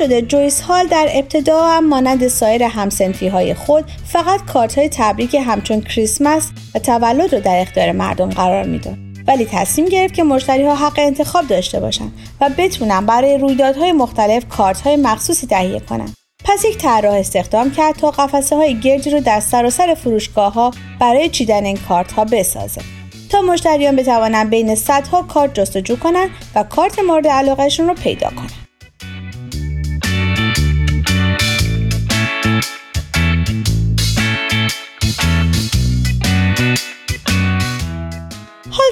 شده. 0.00 0.22
جویس 0.22 0.60
هال 0.60 0.86
در 0.86 1.08
ابتدا 1.14 1.66
هم 1.66 1.88
مانند 1.88 2.28
سایر 2.28 2.62
همسنفی 2.62 3.28
های 3.28 3.54
خود 3.54 3.84
فقط 4.04 4.44
کارت 4.44 4.78
های 4.78 4.88
تبریک 4.88 5.34
همچون 5.34 5.80
کریسمس 5.80 6.50
و 6.74 6.78
تولد 6.78 7.34
رو 7.34 7.40
در 7.40 7.60
اختیار 7.60 7.92
مردم 7.92 8.28
قرار 8.28 8.64
می‌داد. 8.64 8.96
ولی 9.26 9.44
تصمیم 9.44 9.88
گرفت 9.88 10.14
که 10.14 10.22
مشتری 10.22 10.66
ها 10.66 10.74
حق 10.74 10.98
انتخاب 10.98 11.46
داشته 11.46 11.80
باشند 11.80 12.12
و 12.40 12.50
بتونن 12.58 13.06
برای 13.06 13.38
رویدادهای 13.38 13.92
مختلف 13.92 14.48
کارت 14.48 14.80
های 14.80 14.96
مخصوصی 14.96 15.46
تهیه 15.46 15.80
کنند 15.80 16.14
پس 16.44 16.64
یک 16.64 16.78
طراح 16.78 17.14
استخدام 17.14 17.70
کرد 17.70 17.94
تا 17.94 18.10
قفسه 18.10 18.56
های 18.56 18.80
گردی 18.80 19.10
رو 19.10 19.20
در 19.20 19.40
سراسر 19.40 19.94
فروشگاه 19.94 20.52
ها 20.52 20.70
برای 21.00 21.28
چیدن 21.28 21.64
این 21.64 21.78
کارت 21.88 22.12
ها 22.12 22.24
بسازه. 22.24 22.80
تا 23.30 23.40
مشتریان 23.40 23.96
بتوانند 23.96 24.50
بین 24.50 24.74
صدها 24.74 25.22
کارت 25.22 25.54
جستجو 25.54 25.96
کنند 25.96 26.30
و 26.54 26.62
کارت 26.62 26.98
مورد 26.98 27.26
علاقهشون 27.26 27.88
رو 27.88 27.94
پیدا 27.94 28.28
کنند 28.28 28.69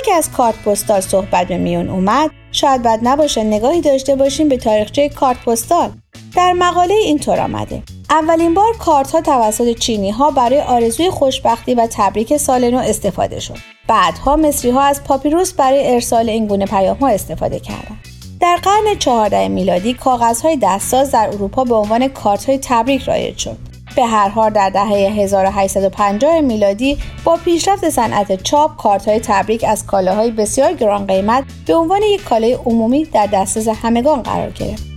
که 0.05 0.15
از 0.15 0.31
کارت 0.33 0.63
پستال 0.63 1.01
صحبت 1.01 1.47
به 1.47 1.59
میون 1.59 1.91
اومد 1.91 2.31
شاید 2.53 2.83
بد 2.83 2.99
نباشه 3.03 3.45
نگاهی 3.45 3.81
داشته 3.81 4.17
باشیم 4.17 4.49
به 4.49 4.57
تاریخچه 4.57 5.09
کارت 5.09 5.45
پستال 5.45 5.91
در 6.37 6.53
مقاله 6.53 6.95
اینطور 6.95 7.41
آمده. 7.41 7.83
اولین 8.11 8.55
بار 8.55 8.77
کارت 8.79 9.11
ها 9.11 9.21
توسط 9.21 9.79
چینی 9.79 10.11
ها 10.11 10.31
برای 10.31 10.61
آرزوی 10.61 11.11
خوشبختی 11.11 11.75
و 11.75 11.89
تبریک 11.91 12.37
سال 12.37 12.71
نو 12.71 12.79
استفاده 12.79 13.41
شد. 13.41 13.59
بعدها 13.89 14.37
مصری 14.37 14.71
ها 14.71 14.81
از 14.83 15.05
پاپیروس 15.05 15.53
برای 15.53 15.95
ارسال 15.95 16.29
این 16.29 16.47
گونه 16.47 16.67
پیام 16.67 16.97
ها 16.97 17.09
استفاده 17.09 17.61
کردند. 17.61 17.99
در 18.41 18.57
قرن 18.63 18.99
چهارده 18.99 19.49
میلادی 19.49 19.95
کاغذهای 19.95 20.59
دستساز 20.63 21.11
در 21.11 21.29
اروپا 21.33 21.65
به 21.65 21.75
عنوان 21.75 22.09
کارت 22.09 22.45
های 22.45 22.59
تبریک 22.63 23.03
رایج 23.03 23.39
شد. 23.39 23.68
به 23.99 24.07
هر 24.07 24.29
حال 24.29 24.51
در 24.51 24.71
دهه 24.71 24.87
1850 24.87 26.41
میلادی 26.41 26.99
با 27.25 27.37
پیشرفت 27.37 27.91
صنعت 27.91 28.43
چاپ 28.43 28.77
کارت 28.77 29.09
های 29.09 29.21
تبریک 29.21 29.65
از 29.69 29.87
کالاهای 29.87 30.31
بسیار 30.31 30.73
گران 30.73 31.07
قیمت 31.07 31.45
به 31.67 31.75
عنوان 31.75 32.03
یک 32.03 32.25
کالای 32.25 32.53
عمومی 32.53 33.05
در 33.05 33.27
دسترس 33.27 33.69
همگان 33.69 34.23
قرار 34.23 34.51
گرفت. 34.51 34.89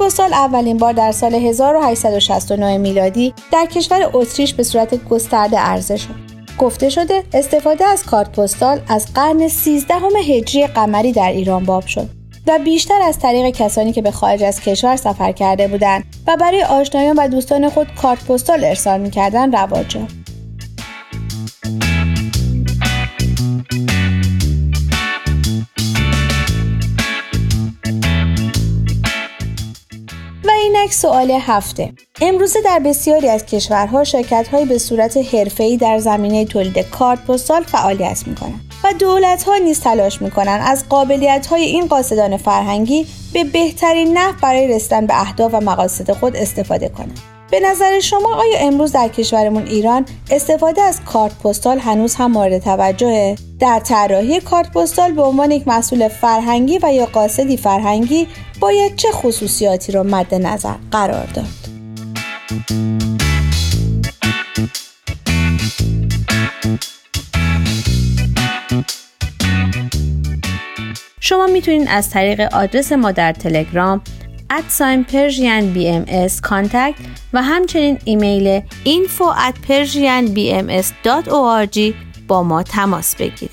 پستال 0.00 0.32
اولین 0.32 0.76
بار 0.76 0.92
در 0.92 1.12
سال 1.12 1.34
1869 1.34 2.78
میلادی 2.78 3.34
در 3.52 3.66
کشور 3.66 4.10
اتریش 4.12 4.54
به 4.54 4.62
صورت 4.62 5.08
گسترده 5.08 5.58
عرضه 5.58 5.96
شد. 5.96 6.31
گفته 6.58 6.88
شده 6.88 7.22
استفاده 7.32 7.84
از 7.84 8.04
کارت 8.04 8.32
پستال 8.40 8.80
از 8.88 9.06
قرن 9.14 9.48
13 9.48 9.94
هجری 10.28 10.66
قمری 10.66 11.12
در 11.12 11.30
ایران 11.30 11.64
باب 11.64 11.86
شد 11.86 12.08
و 12.46 12.58
بیشتر 12.64 13.02
از 13.02 13.18
طریق 13.18 13.56
کسانی 13.56 13.92
که 13.92 14.02
به 14.02 14.10
خارج 14.10 14.42
از 14.42 14.60
کشور 14.60 14.96
سفر 14.96 15.32
کرده 15.32 15.68
بودند 15.68 16.04
و 16.26 16.36
برای 16.36 16.62
آشنایان 16.62 17.16
و 17.18 17.28
دوستان 17.28 17.68
خود 17.68 17.94
کارت 18.02 18.24
پستال 18.24 18.64
ارسال 18.64 19.00
می‌کردند 19.00 19.56
رواج 19.56 19.96
یافت 19.96 20.21
اینک 30.92 31.00
سوال 31.00 31.30
هفته. 31.30 31.92
امروزه 32.20 32.60
در 32.64 32.78
بسیاری 32.78 33.28
از 33.28 33.46
کشورها 33.46 34.04
شرکت 34.04 34.64
به 34.68 34.78
صورت 34.78 35.16
حرفه‌ای 35.34 35.76
در 35.76 35.98
زمینه 35.98 36.44
تولید 36.44 36.78
کارت 36.78 37.24
پستال 37.24 37.62
فعالیت 37.62 38.26
می‌کنند 38.26 38.60
و 38.84 38.92
دولت 38.98 39.42
ها 39.42 39.56
نیز 39.56 39.80
تلاش 39.80 40.22
می‌کنند 40.22 40.60
از 40.64 40.88
قابلیت 40.88 41.46
های 41.46 41.62
این 41.62 41.86
قاصدان 41.86 42.36
فرهنگی 42.36 43.06
به 43.32 43.44
بهترین 43.44 44.18
نحو 44.18 44.34
برای 44.42 44.68
رسیدن 44.68 45.06
به 45.06 45.20
اهداف 45.20 45.54
و 45.54 45.60
مقاصد 45.60 46.12
خود 46.12 46.36
استفاده 46.36 46.88
کنند 46.88 47.20
به 47.52 47.60
نظر 47.60 48.00
شما 48.00 48.34
آیا 48.34 48.58
امروز 48.58 48.92
در 48.92 49.08
کشورمون 49.08 49.66
ایران 49.66 50.04
استفاده 50.30 50.82
از 50.82 51.00
کارت 51.04 51.38
پستال 51.38 51.78
هنوز 51.78 52.14
هم 52.14 52.32
مورد 52.32 52.58
توجهه؟ 52.58 53.36
در 53.60 53.78
طراحی 53.78 54.40
کارت 54.40 54.72
پستال 54.72 55.12
به 55.12 55.22
عنوان 55.22 55.50
یک 55.50 55.68
مسئول 55.68 56.08
فرهنگی 56.08 56.78
و 56.82 56.92
یا 56.92 57.06
قاصدی 57.06 57.56
فرهنگی 57.56 58.28
باید 58.60 58.96
چه 58.96 59.08
خصوصیاتی 59.12 59.92
را 59.92 60.02
مد 60.02 60.34
نظر 60.34 60.74
قرار 60.90 61.26
داد؟ 61.26 61.44
شما 71.20 71.46
می‌تونید 71.46 71.88
از 71.90 72.10
طریق 72.10 72.54
آدرس 72.54 72.92
ما 72.92 73.12
در 73.12 73.32
تلگرام 73.32 74.00
at 74.58 74.73
sign 74.73 75.04
Persian 75.04 75.72
BMS 75.72 76.40
contact 76.40 76.94
و 77.32 77.42
همچنین 77.42 77.98
ایمیل 78.04 78.60
info 78.84 79.24
at 79.48 79.54
persianbms.org 79.68 81.78
با 82.28 82.42
ما 82.42 82.62
تماس 82.62 83.16
بگیرید. 83.16 83.50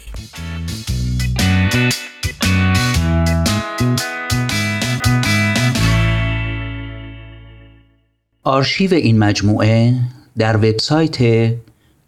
آرشیو 8.43 8.93
این 8.93 9.19
مجموعه 9.19 9.93
در 10.38 10.57
وبسایت 10.57 11.49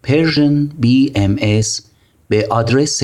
Persian 0.08 0.70
BMS 0.82 1.82
به 2.30 2.48
آدرس 2.50 3.04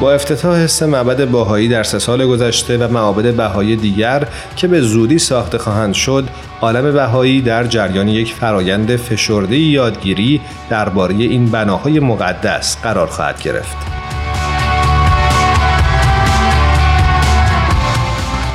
با 0.00 0.12
افتتاح 0.12 0.58
حس 0.58 0.82
معبد 0.82 1.30
باهایی 1.30 1.68
در 1.68 1.82
سه 1.82 1.98
سال 1.98 2.26
گذشته 2.26 2.78
و 2.78 2.92
معابد 2.92 3.34
بهایی 3.34 3.76
دیگر 3.76 4.28
که 4.56 4.68
به 4.68 4.80
زودی 4.80 5.18
ساخته 5.18 5.58
خواهند 5.58 5.94
شد 5.94 6.28
عالم 6.60 6.92
بهایی 6.92 7.40
در 7.40 7.64
جریان 7.64 8.08
یک 8.08 8.34
فرایند 8.34 8.96
فشرده 8.96 9.58
یادگیری 9.58 10.40
درباره 10.70 11.14
این 11.14 11.46
بناهای 11.46 12.00
مقدس 12.00 12.76
قرار 12.82 13.06
خواهد 13.06 13.42
گرفت 13.42 13.76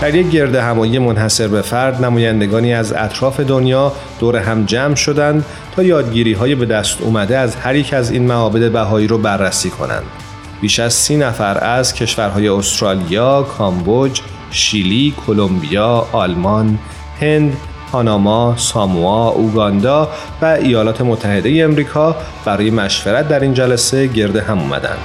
در 0.01 0.15
یک 0.15 0.29
گرد 0.29 0.55
همایی 0.55 0.99
منحصر 0.99 1.47
به 1.47 1.62
فرد 1.62 2.05
نمایندگانی 2.05 2.73
از 2.73 2.93
اطراف 2.93 3.39
دنیا 3.39 3.91
دور 4.19 4.36
هم 4.36 4.65
جمع 4.65 4.95
شدند 4.95 5.45
تا 5.75 5.84
یادگیری 5.84 6.34
های 6.34 6.55
به 6.55 6.65
دست 6.65 7.01
اومده 7.01 7.38
از 7.38 7.55
هر 7.55 7.75
یک 7.75 7.93
از 7.93 8.12
این 8.12 8.27
معابد 8.27 8.71
بهایی 8.71 9.08
رو 9.08 9.17
بررسی 9.17 9.69
کنند. 9.69 10.24
بیش 10.65 10.80
از 10.80 10.93
سی 10.93 11.17
نفر 11.17 11.63
از 11.63 11.93
کشورهای 11.93 12.47
استرالیا، 12.47 13.43
کامبوج، 13.43 14.21
شیلی، 14.51 15.13
کلمبیا، 15.28 16.08
آلمان، 16.12 16.80
هند، 17.21 17.58
پاناما، 17.91 18.56
ساموا، 18.58 19.30
اوگاندا 19.30 20.10
و 20.41 20.45
ایالات 20.45 21.01
متحده 21.01 21.63
امریکا 21.63 22.15
برای 22.45 22.69
مشورت 22.69 23.28
در 23.28 23.39
این 23.39 23.54
جلسه 23.54 24.08
گرد 24.08 24.36
هم 24.36 24.60
اومدند. 24.60 24.99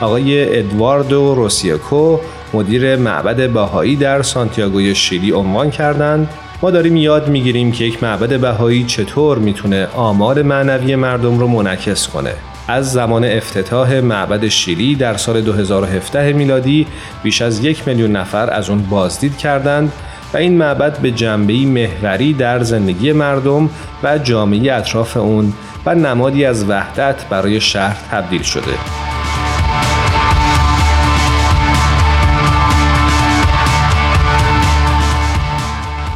آقای 0.00 0.58
ادواردو 0.58 1.34
روسیکو 1.34 2.18
مدیر 2.54 2.96
معبد 2.96 3.50
بهایی 3.50 3.96
در 3.96 4.22
سانتیاگوی 4.22 4.94
شیلی 4.94 5.32
عنوان 5.32 5.70
کردند 5.70 6.28
ما 6.62 6.70
داریم 6.70 6.96
یاد 6.96 7.28
می‌گیریم 7.28 7.72
که 7.72 7.84
یک 7.84 8.02
معبد 8.02 8.40
بهایی 8.40 8.84
چطور 8.84 9.38
می‌تونه 9.38 9.88
آمار 9.94 10.42
معنوی 10.42 10.96
مردم 10.96 11.38
رو 11.38 11.48
منعکس 11.48 12.08
کنه 12.08 12.32
از 12.68 12.92
زمان 12.92 13.24
افتتاح 13.24 14.00
معبد 14.00 14.48
شیلی 14.48 14.94
در 14.94 15.16
سال 15.16 15.40
2017 15.40 16.32
میلادی 16.32 16.86
بیش 17.22 17.42
از 17.42 17.64
یک 17.64 17.88
میلیون 17.88 18.12
نفر 18.12 18.50
از 18.50 18.70
اون 18.70 18.82
بازدید 18.82 19.36
کردند 19.36 19.92
و 20.34 20.36
این 20.36 20.56
معبد 20.56 20.98
به 20.98 21.10
جنبهی 21.10 21.66
محوری 21.66 22.32
در 22.32 22.62
زندگی 22.62 23.12
مردم 23.12 23.70
و 24.02 24.18
جامعه 24.18 24.72
اطراف 24.72 25.16
اون 25.16 25.52
و 25.86 25.94
نمادی 25.94 26.44
از 26.44 26.70
وحدت 26.70 27.28
برای 27.30 27.60
شهر 27.60 27.96
تبدیل 28.10 28.42
شده. 28.42 29.15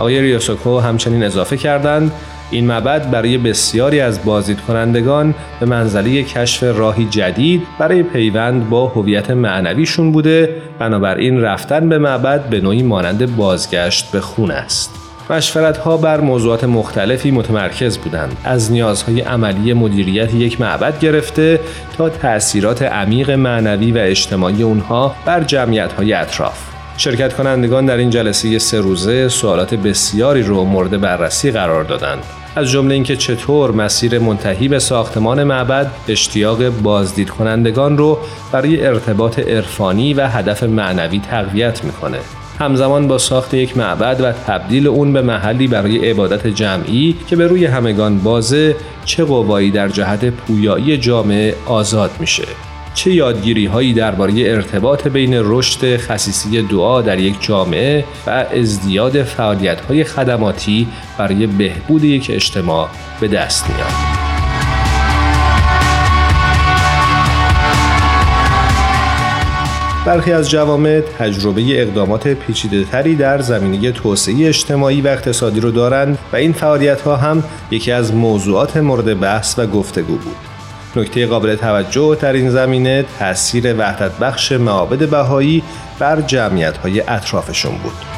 آقای 0.01 0.21
ریوسوکو 0.21 0.79
همچنین 0.79 1.23
اضافه 1.23 1.57
کردند. 1.57 2.13
این 2.51 2.67
معبد 2.67 3.11
برای 3.11 3.39
بسیاری 3.39 4.01
از 4.01 4.25
بازدید 4.25 4.61
کنندگان 4.61 5.35
به 5.61 5.67
منزله 5.67 6.23
کشف 6.23 6.63
راهی 6.63 7.05
جدید 7.05 7.63
برای 7.79 8.03
پیوند 8.03 8.69
با 8.69 8.87
هویت 8.87 9.31
معنویشون 9.31 10.13
بوده. 10.13 10.57
بنابراین 10.79 11.41
رفتن 11.41 11.89
به 11.89 11.99
معبد 11.99 12.49
به 12.49 12.61
نوعی 12.61 12.83
مانند 12.83 13.37
بازگشت 13.37 14.13
به 14.13 14.21
خون 14.21 14.51
است. 14.51 14.91
مشورت 15.31 15.77
ها 15.79 15.97
بر 15.97 16.21
موضوعات 16.21 16.65
مختلفی 16.65 17.31
متمرکز 17.31 17.99
بودند. 17.99 18.37
از 18.45 18.73
نیازهای 18.73 19.21
عملی 19.21 19.73
مدیریت 19.73 20.35
یک 20.35 20.61
معبد 20.61 20.99
گرفته 20.99 21.61
تا 21.99 22.09
تأثیرات 22.09 22.83
عمیق 22.83 23.31
معنوی 23.31 23.93
و 23.93 23.99
اجتماعی 23.99 24.63
اونها 24.63 25.15
بر 25.25 25.45
جمعیت 25.45 25.93
های 25.93 26.13
اطراف. 26.13 26.70
شرکت 27.01 27.35
کنندگان 27.35 27.87
در 27.87 27.97
این 27.97 28.11
جلسه 28.11 28.59
سه 28.59 28.81
روزه 28.81 29.29
سوالات 29.29 29.75
بسیاری 29.75 30.43
رو 30.43 30.65
مورد 30.65 31.01
بررسی 31.01 31.51
قرار 31.51 31.85
دادند. 31.85 32.23
از 32.57 32.71
جمله 32.71 32.95
اینکه 32.95 33.17
چطور 33.17 33.71
مسیر 33.71 34.19
منتهی 34.19 34.69
به 34.69 34.79
ساختمان 34.79 35.45
معبد 35.45 35.91
اشتیاق 36.09 36.69
بازدید 36.69 37.31
کنندگان 37.31 37.99
رو 37.99 38.19
برای 38.53 38.87
ارتباط 38.87 39.39
عرفانی 39.39 40.15
و 40.15 40.27
هدف 40.27 40.63
معنوی 40.63 41.21
تقویت 41.31 41.85
می‌کنه. 41.85 42.19
همزمان 42.59 43.09
با 43.09 43.19
ساخت 43.19 43.55
یک 43.55 43.77
معبد 43.77 44.21
و 44.21 44.33
تبدیل 44.33 44.87
اون 44.87 45.13
به 45.13 45.23
محلی 45.23 45.67
برای 45.67 46.11
عبادت 46.11 46.47
جمعی 46.47 47.17
که 47.27 47.37
به 47.37 47.47
روی 47.47 47.65
همگان 47.65 48.19
بازه 48.19 48.77
چه 49.05 49.25
قوایی 49.25 49.71
در 49.71 49.89
جهت 49.89 50.25
پویایی 50.25 50.99
جامعه 50.99 51.55
آزاد 51.67 52.11
میشه. 52.19 52.70
چه 52.95 53.15
یادگیری 53.15 53.67
هایی 53.67 53.93
درباره 53.93 54.33
ارتباط 54.37 55.09
بین 55.09 55.35
رشد 55.35 55.97
خصیصی 55.97 56.63
دعا 56.63 57.03
در 57.03 57.19
یک 57.19 57.37
جامعه 57.41 58.05
و 58.27 58.31
ازدیاد 58.31 59.23
فعالیت 59.23 59.81
های 59.81 60.05
خدماتی 60.05 60.89
برای 61.19 61.47
بهبود 61.47 62.05
یک 62.05 62.31
اجتماع 62.35 62.89
به 63.21 63.29
دست 63.29 63.71
میاد. 63.71 64.21
برخی 70.07 70.33
از 70.33 70.51
جوامع 70.51 71.01
تجربه 71.19 71.83
اقدامات 71.83 72.29
پیچیده 72.29 72.85
تری 72.85 73.17
در 73.17 73.41
زمینه 73.41 73.93
توسعه 73.93 74.49
اجتماعی 74.49 75.01
و 75.01 75.09
اقتصادی 75.09 75.61
رو 75.61 75.71
دارند 75.71 76.19
و 76.33 76.37
این 76.37 76.53
فعالیت 76.53 77.01
ها 77.01 77.17
هم 77.17 77.45
یکی 77.71 77.93
از 77.93 78.15
موضوعات 78.15 78.77
مورد 78.77 79.21
بحث 79.21 79.59
و 79.59 79.67
گفتگو 79.67 80.17
بود. 80.17 80.50
نکته 80.97 81.27
قابل 81.27 81.57
توجه 81.57 82.19
در 82.21 82.33
این 82.33 82.51
زمینه 82.51 83.05
تاثیر 83.19 83.75
وحدت 83.75 84.19
بخش 84.19 84.53
معابد 84.53 85.09
بهایی 85.11 85.63
بر 85.99 86.21
جمعیت 86.21 86.77
های 86.77 87.01
اطرافشون 87.01 87.79
بود. 87.79 88.10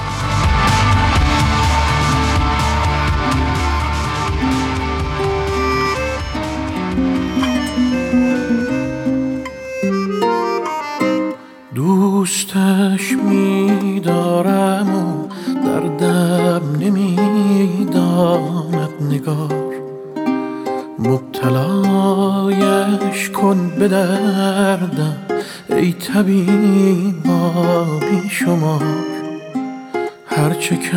Çünkü 30.63 30.97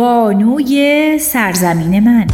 بانوی 0.00 1.18
سرزمین 1.18 2.00
من. 2.00 2.26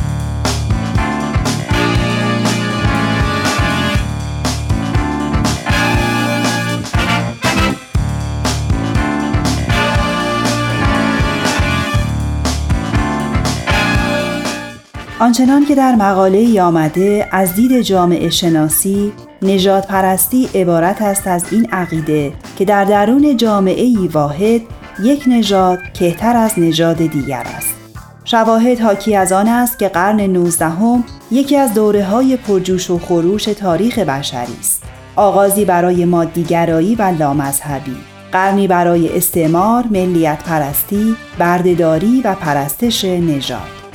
آنچنان 15.20 15.64
که 15.64 15.74
در 15.74 15.94
مقاله 15.94 16.62
آمده 16.62 17.28
از 17.32 17.54
دید 17.54 17.80
جامعه 17.80 18.30
شناسی 18.30 19.12
نجات 19.42 19.86
پرستی 19.86 20.48
عبارت 20.54 21.02
است 21.02 21.26
از 21.26 21.44
این 21.52 21.70
عقیده 21.72 22.32
که 22.58 22.64
در 22.64 22.84
درون 22.84 23.36
جامعه 23.36 24.08
واحد 24.12 24.60
یک 25.02 25.24
نژاد 25.26 25.78
کهتر 25.94 26.36
از 26.36 26.58
نژاد 26.58 26.96
دیگر 26.96 27.46
است. 27.56 27.74
شواهد 28.24 28.80
حاکی 28.80 29.16
از 29.16 29.32
آن 29.32 29.48
است 29.48 29.78
که 29.78 29.88
قرن 29.88 30.20
19 30.20 30.64
هم 30.64 31.04
یکی 31.30 31.56
از 31.56 31.74
دوره 31.74 32.04
های 32.04 32.36
پرجوش 32.36 32.90
و 32.90 32.98
خروش 32.98 33.44
تاریخ 33.44 33.98
بشری 33.98 34.56
است. 34.60 34.82
آغازی 35.16 35.64
برای 35.64 36.04
مادیگرایی 36.04 36.94
و 36.94 37.02
لامذهبی، 37.02 37.96
قرنی 38.32 38.68
برای 38.68 39.16
استعمار، 39.16 39.84
ملیت 39.90 40.42
پرستی، 40.44 41.16
بردهداری 41.38 42.22
و 42.24 42.34
پرستش 42.34 43.04
نژاد. 43.04 43.85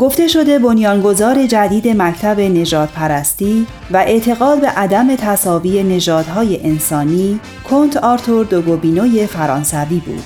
گفته 0.00 0.28
شده 0.28 0.58
بنیانگذار 0.58 1.46
جدید 1.46 1.88
مکتب 1.88 2.40
نجات 2.40 2.92
پرستی 2.92 3.66
و 3.90 3.96
اعتقاد 3.96 4.60
به 4.60 4.68
عدم 4.68 5.16
تصاوی 5.16 5.82
نژادهای 5.82 6.62
انسانی 6.64 7.40
کنت 7.70 7.96
آرتور 7.96 8.44
دوگوبینوی 8.44 9.26
فرانسوی 9.26 10.02
بود. 10.06 10.22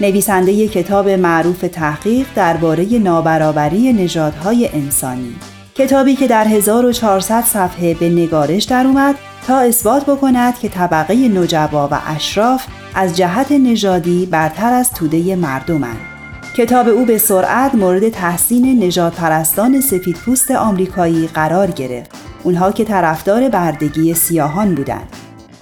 نویسنده 0.00 0.68
کتاب 0.68 1.08
معروف 1.08 1.60
تحقیق 1.60 2.26
درباره 2.34 2.98
نابرابری 2.98 3.92
نژادهای 3.92 4.68
انسانی. 4.68 5.34
کتابی 5.74 6.16
که 6.16 6.26
در 6.26 6.44
1400 6.44 7.44
صفحه 7.44 7.94
به 7.94 8.08
نگارش 8.08 8.64
در 8.64 8.86
اومد 8.86 9.14
تا 9.46 9.58
اثبات 9.58 10.06
بکند 10.06 10.58
که 10.58 10.68
طبقه 10.68 11.14
نجبا 11.14 11.88
و 11.88 11.98
اشراف 12.06 12.66
از 12.94 13.16
جهت 13.16 13.52
نژادی 13.52 14.26
برتر 14.26 14.72
از 14.72 14.90
توده 14.90 15.36
مردمند. 15.36 16.13
کتاب 16.56 16.88
او 16.88 17.04
به 17.04 17.18
سرعت 17.18 17.74
مورد 17.74 18.08
تحسین 18.08 18.84
نجات 18.84 19.14
پرستان 19.14 19.80
سفید 19.80 20.16
پوست 20.16 20.50
آمریکایی 20.50 21.26
قرار 21.26 21.70
گرفت. 21.70 22.10
اونها 22.42 22.72
که 22.72 22.84
طرفدار 22.84 23.48
بردگی 23.48 24.14
سیاهان 24.14 24.74
بودند. 24.74 25.08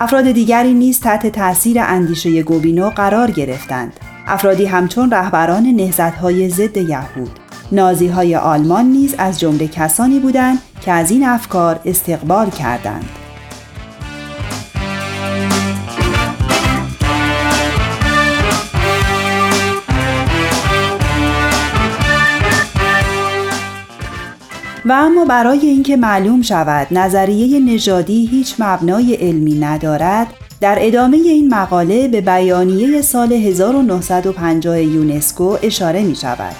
افراد 0.00 0.32
دیگری 0.32 0.74
نیز 0.74 1.00
تحت 1.00 1.26
تاثیر 1.26 1.76
اندیشه 1.80 2.42
گوبینو 2.42 2.90
قرار 2.90 3.30
گرفتند. 3.30 3.92
افرادی 4.26 4.66
همچون 4.66 5.10
رهبران 5.10 5.66
نهضت‌های 5.66 6.48
ضد 6.48 6.76
یهود. 6.76 7.38
نازی 7.72 8.08
های 8.08 8.36
آلمان 8.36 8.84
نیز 8.84 9.14
از 9.18 9.40
جمله 9.40 9.68
کسانی 9.68 10.18
بودند 10.18 10.58
که 10.80 10.92
از 10.92 11.10
این 11.10 11.24
افکار 11.24 11.80
استقبال 11.84 12.50
کردند. 12.50 13.21
و 24.84 24.92
اما 24.92 25.24
برای 25.24 25.66
اینکه 25.66 25.96
معلوم 25.96 26.42
شود 26.42 26.86
نظریه 26.90 27.60
نژادی 27.60 28.26
هیچ 28.26 28.54
مبنای 28.58 29.14
علمی 29.14 29.58
ندارد 29.58 30.26
در 30.60 30.78
ادامه 30.80 31.16
این 31.16 31.54
مقاله 31.54 32.08
به 32.08 32.20
بیانیه 32.20 33.02
سال 33.02 33.32
1950 33.32 34.82
یونسکو 34.82 35.56
اشاره 35.62 36.02
می 36.02 36.16
شود. 36.16 36.54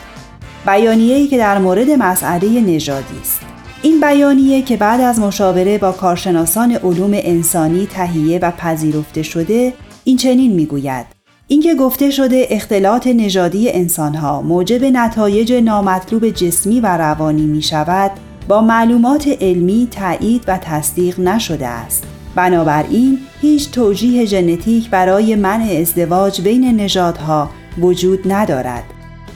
بیانیه‌ای 0.67 1.27
که 1.27 1.39
در 1.39 1.59
مورد 1.59 1.91
مسئله 1.91 2.61
نژادی 2.61 3.21
است. 3.21 3.41
این 3.83 4.01
بیانیه 4.01 4.63
که 4.63 4.77
بعد 4.77 5.01
از 5.01 5.19
مشاوره 5.21 5.79
با 5.79 5.93
کارشناسان 5.93 6.73
علوم 6.73 7.11
انسانی 7.15 7.87
تهیه 7.87 8.39
و 8.39 8.51
پذیرفته 8.51 9.23
شده 9.23 9.73
این 10.05 10.17
چنین 10.17 10.53
می‌گوید 10.53 11.12
اینکه 11.53 11.75
گفته 11.75 12.11
شده 12.11 12.47
اختلاط 12.51 13.07
نژادی 13.07 13.71
انسانها 13.71 14.43
موجب 14.43 14.85
نتایج 14.85 15.53
نامطلوب 15.53 16.31
جسمی 16.31 16.81
و 16.81 16.87
روانی 16.87 17.43
می 17.43 17.63
شود 17.63 18.11
با 18.49 18.61
معلومات 18.61 19.29
علمی 19.41 19.89
تایید 19.91 20.45
و 20.49 20.59
تصدیق 20.59 21.21
نشده 21.21 21.67
است. 21.67 22.05
بنابراین 22.35 23.19
هیچ 23.41 23.71
توجیه 23.71 24.25
ژنتیک 24.25 24.91
برای 24.91 25.35
منع 25.35 25.79
ازدواج 25.81 26.41
بین 26.41 26.81
نژادها 26.81 27.51
وجود 27.79 28.33
ندارد. 28.33 28.85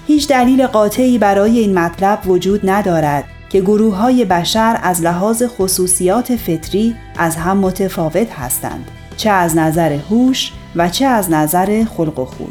هیچ 0.06 0.28
دلیل 0.28 0.66
قاطعی 0.66 1.18
برای 1.18 1.58
این 1.58 1.78
مطلب 1.78 2.18
وجود 2.26 2.70
ندارد 2.70 3.24
که 3.50 3.60
گروه 3.60 3.94
های 3.96 4.24
بشر 4.24 4.78
از 4.82 5.02
لحاظ 5.02 5.42
خصوصیات 5.42 6.36
فطری 6.36 6.94
از 7.18 7.36
هم 7.36 7.56
متفاوت 7.56 8.32
هستند. 8.32 8.90
چه 9.16 9.30
از 9.30 9.56
نظر 9.56 9.92
هوش 9.92 10.52
و 10.76 10.88
چه 10.88 11.04
از 11.04 11.30
نظر 11.30 11.84
خلق 11.84 12.18
و 12.18 12.24
خوی. 12.24 12.46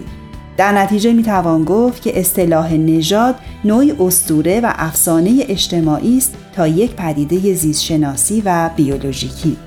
در 0.58 0.72
نتیجه 0.72 1.14
می 1.14 1.24
توان 1.24 1.64
گفت 1.64 2.02
که 2.02 2.20
اصطلاح 2.20 2.74
نژاد 2.74 3.36
نوعی 3.66 3.92
استوره 4.00 4.60
و 4.60 4.74
افسانه 4.76 5.46
اجتماعی 5.50 6.18
است 6.18 6.36
تا 6.56 6.68
یک 6.68 6.96
پدیده 6.96 7.54
زیستشناسی 7.54 8.42
و 8.46 8.70
بیولوژیکی. 8.76 9.58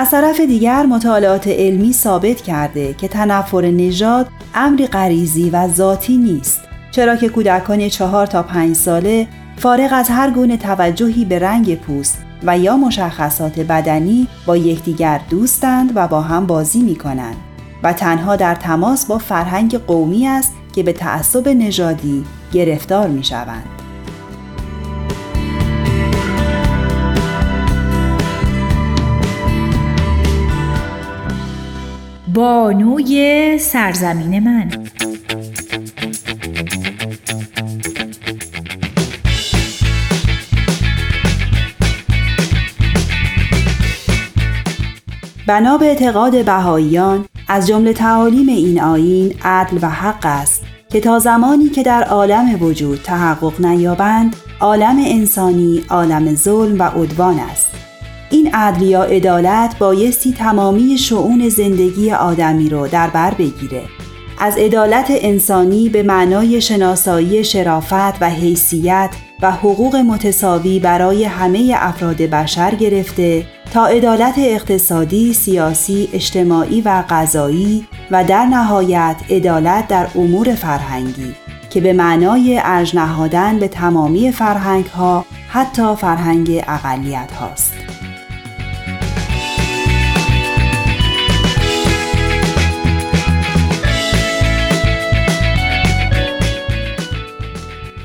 از 0.00 0.10
طرف 0.10 0.40
دیگر 0.40 0.86
مطالعات 0.86 1.48
علمی 1.48 1.92
ثابت 1.92 2.40
کرده 2.40 2.94
که 2.94 3.08
تنفر 3.08 3.60
نژاد 3.60 4.28
امری 4.54 4.86
غریزی 4.86 5.50
و 5.50 5.68
ذاتی 5.68 6.16
نیست 6.16 6.60
چرا 6.90 7.16
که 7.16 7.28
کودکان 7.28 7.88
چهار 7.88 8.26
تا 8.26 8.42
پنج 8.42 8.76
ساله 8.76 9.28
فارغ 9.56 9.90
از 9.92 10.08
هر 10.08 10.30
گونه 10.30 10.56
توجهی 10.56 11.24
به 11.24 11.38
رنگ 11.38 11.78
پوست 11.78 12.18
و 12.42 12.58
یا 12.58 12.76
مشخصات 12.76 13.60
بدنی 13.60 14.28
با 14.46 14.56
یکدیگر 14.56 15.20
دوستند 15.30 15.92
و 15.94 16.08
با 16.08 16.20
هم 16.20 16.46
بازی 16.46 16.82
می 16.82 16.96
کنند 16.96 17.36
و 17.82 17.92
تنها 17.92 18.36
در 18.36 18.54
تماس 18.54 19.06
با 19.06 19.18
فرهنگ 19.18 19.78
قومی 19.78 20.26
است 20.26 20.52
که 20.74 20.82
به 20.82 20.92
تعصب 20.92 21.48
نژادی 21.48 22.24
گرفتار 22.52 23.08
می 23.08 23.24
شوند. 23.24 23.89
بانوی 32.34 33.58
سرزمین 33.58 34.38
من. 34.38 34.70
بنا 45.46 45.78
به 45.78 45.86
اعتقاد 45.86 46.44
بهاییان 46.44 47.24
از 47.48 47.66
جمله 47.66 47.92
تعالیم 47.92 48.48
این 48.48 48.80
آیین 48.80 49.34
عدل 49.44 49.78
و 49.82 49.88
حق 49.88 50.26
است 50.26 50.64
که 50.90 51.00
تا 51.00 51.18
زمانی 51.18 51.68
که 51.68 51.82
در 51.82 52.02
عالم 52.02 52.62
وجود 52.62 53.00
تحقق 53.04 53.60
نیابند 53.60 54.36
عالم 54.60 54.96
انسانی 55.06 55.82
عالم 55.88 56.34
ظلم 56.34 56.78
و 56.78 56.82
عدوان 56.82 57.38
است. 57.38 57.79
این 58.30 58.54
عدل 58.54 58.82
یا 58.82 59.02
عدالت 59.02 59.78
بایستی 59.78 60.32
تمامی 60.32 60.98
شعون 60.98 61.48
زندگی 61.48 62.12
آدمی 62.12 62.68
رو 62.68 62.88
در 62.88 63.10
بر 63.10 63.34
بگیره 63.34 63.82
از 64.38 64.56
عدالت 64.56 65.06
انسانی 65.10 65.88
به 65.88 66.02
معنای 66.02 66.60
شناسایی 66.60 67.44
شرافت 67.44 68.22
و 68.22 68.30
حیثیت 68.30 69.10
و 69.42 69.50
حقوق 69.50 69.96
متساوی 69.96 70.78
برای 70.78 71.24
همه 71.24 71.74
افراد 71.76 72.16
بشر 72.16 72.74
گرفته 72.74 73.46
تا 73.74 73.86
عدالت 73.86 74.34
اقتصادی، 74.38 75.32
سیاسی، 75.32 76.08
اجتماعی 76.12 76.80
و 76.80 77.02
غذایی 77.08 77.86
و 78.10 78.24
در 78.24 78.44
نهایت 78.46 79.16
عدالت 79.30 79.88
در 79.88 80.06
امور 80.14 80.54
فرهنگی 80.54 81.34
که 81.70 81.80
به 81.80 81.92
معنای 81.92 82.60
ارج 82.64 82.96
نهادن 82.96 83.58
به 83.58 83.68
تمامی 83.68 84.32
فرهنگ 84.32 84.86
ها 84.86 85.24
حتی 85.48 85.96
فرهنگ 85.96 86.64
اقلیت 86.68 87.32
هاست. 87.32 87.99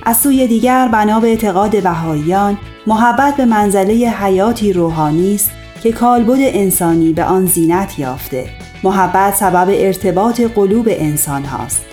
از 0.05 0.17
سوی 0.17 0.47
دیگر 0.47 0.87
بنا 0.87 1.19
به 1.19 1.27
اعتقاد 1.27 1.83
بهاییان 1.83 2.57
محبت 2.87 3.37
به 3.37 3.45
منزله 3.45 3.93
حیاتی 3.93 4.73
روحانی 4.73 5.35
است 5.35 5.51
که 5.83 5.91
کالبد 5.91 6.37
انسانی 6.39 7.13
به 7.13 7.23
آن 7.23 7.45
زینت 7.45 7.99
یافته 7.99 8.49
محبت 8.83 9.35
سبب 9.35 9.67
ارتباط 9.69 10.41
قلوب 10.41 10.85
انسان 10.89 11.45
هاست 11.45 11.85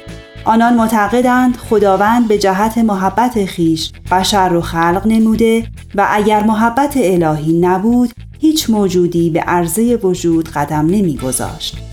آنان 0.45 0.75
معتقدند 0.75 1.57
خداوند 1.57 2.29
به 2.29 2.39
جهت 2.39 2.79
محبت 2.79 3.45
خیش 3.45 3.93
بشر 4.11 4.49
رو 4.49 4.61
خلق 4.61 5.03
نموده 5.05 5.67
و 5.95 6.07
اگر 6.11 6.43
محبت 6.43 6.97
الهی 6.97 7.53
نبود 7.53 8.11
هیچ 8.39 8.71
موجودی 8.71 9.31
به 9.31 9.41
عرضه 9.41 9.97
وجود 9.97 10.49
قدم 10.49 10.87
نمیگذاشت. 10.87 11.92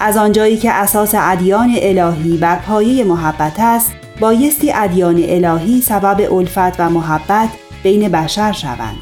از 0.00 0.16
آنجایی 0.16 0.56
که 0.56 0.72
اساس 0.72 1.14
ادیان 1.14 1.70
الهی 1.76 2.36
بر 2.36 2.56
پایه 2.56 3.04
محبت 3.04 3.60
است 3.60 3.92
بایستی 4.20 4.72
ادیان 4.72 5.22
الهی 5.28 5.80
سبب 5.80 6.32
الفت 6.34 6.80
و 6.80 6.90
محبت 6.90 7.48
بین 7.82 8.08
بشر 8.08 8.52
شوند. 8.52 8.98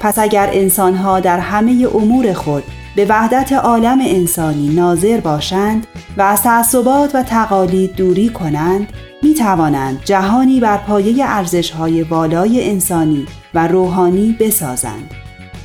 پس 0.00 0.18
اگر 0.18 0.50
انسانها 0.52 1.20
در 1.20 1.38
همه 1.38 1.88
امور 1.94 2.32
خود 2.32 2.62
به 2.96 3.06
وحدت 3.08 3.52
عالم 3.52 3.98
انسانی 4.00 4.68
ناظر 4.68 5.20
باشند 5.20 5.86
و 6.16 6.22
از 6.22 6.42
تعصبات 6.42 7.14
و 7.14 7.22
تقالید 7.22 7.94
دوری 7.94 8.28
کنند 8.28 8.92
می 9.22 9.34
توانند 9.34 10.02
جهانی 10.04 10.60
بر 10.60 10.76
پایه 10.76 11.24
ارزش‌های 11.28 12.02
والای 12.02 12.70
انسانی 12.70 13.26
و 13.54 13.68
روحانی 13.68 14.36
بسازند. 14.40 15.21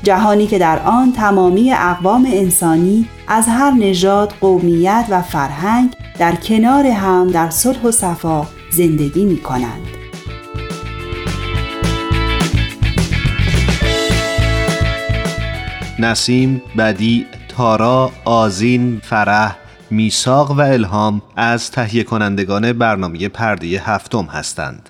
جهانی 0.07 0.47
که 0.47 0.59
در 0.59 0.79
آن 0.79 1.11
تمامی 1.11 1.73
اقوام 1.73 2.25
انسانی 2.25 3.07
از 3.27 3.47
هر 3.47 3.71
نژاد، 3.71 4.33
قومیت 4.41 5.05
و 5.09 5.21
فرهنگ 5.21 5.95
در 6.19 6.35
کنار 6.35 6.85
هم 6.85 7.27
در 7.27 7.49
صلح 7.49 7.81
و 7.81 7.91
صفا 7.91 8.47
زندگی 8.71 9.25
می 9.25 9.37
کنند. 9.37 9.87
نسیم، 15.99 16.61
بدی، 16.77 17.25
تارا، 17.49 18.11
آزین، 18.25 19.01
فرح، 19.03 19.55
میساق 19.91 20.51
و 20.51 20.61
الهام 20.61 21.21
از 21.35 21.71
تهیه 21.71 22.03
کنندگان 22.03 22.73
برنامه 22.73 23.29
پرده 23.29 23.67
هفتم 23.67 24.23
هستند. 24.23 24.89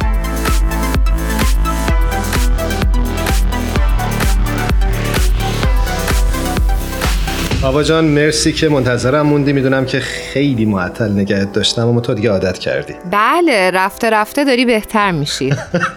آبا 7.63 7.83
جان 7.83 8.05
مرسی 8.05 8.53
که 8.53 8.69
منتظرم 8.69 9.21
موندی. 9.25 9.53
می‌دونم 9.53 9.85
که 9.85 9.99
خیلی 9.99 10.65
معطل 10.65 11.11
نگهت 11.11 11.53
داشتم 11.53 11.87
اما 11.87 12.01
تو 12.01 12.13
دیگه 12.13 12.29
عادت 12.31 12.57
کردی. 12.57 12.93
بله 13.11 13.71
رفته 13.71 14.09
رفته 14.09 14.43
داری 14.43 14.65
بهتر 14.65 15.11
میشی. 15.11 15.53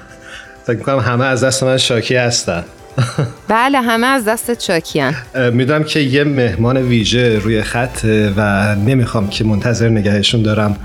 فکر 0.67 0.77
می‌کنم 0.77 0.99
همه 0.99 1.25
از 1.25 1.45
دست 1.45 1.63
من 1.63 1.77
شاکی 1.77 2.17
هستن. 2.17 2.65
بله 3.49 3.81
همه 3.81 4.07
از 4.07 4.25
دستت 4.25 4.63
شاکیان 4.63 5.15
می‌دونم 5.53 5.85
که 5.85 6.01
یه 6.01 6.25
مهمان 6.25 6.77
ویژه 6.77 7.39
روی 7.39 7.63
خط 7.63 8.05
و 8.37 8.75
نمی‌خوام 8.75 9.29
که 9.29 9.45
منتظر 9.45 9.89
نگهشون 9.89 10.43
دارم. 10.43 10.77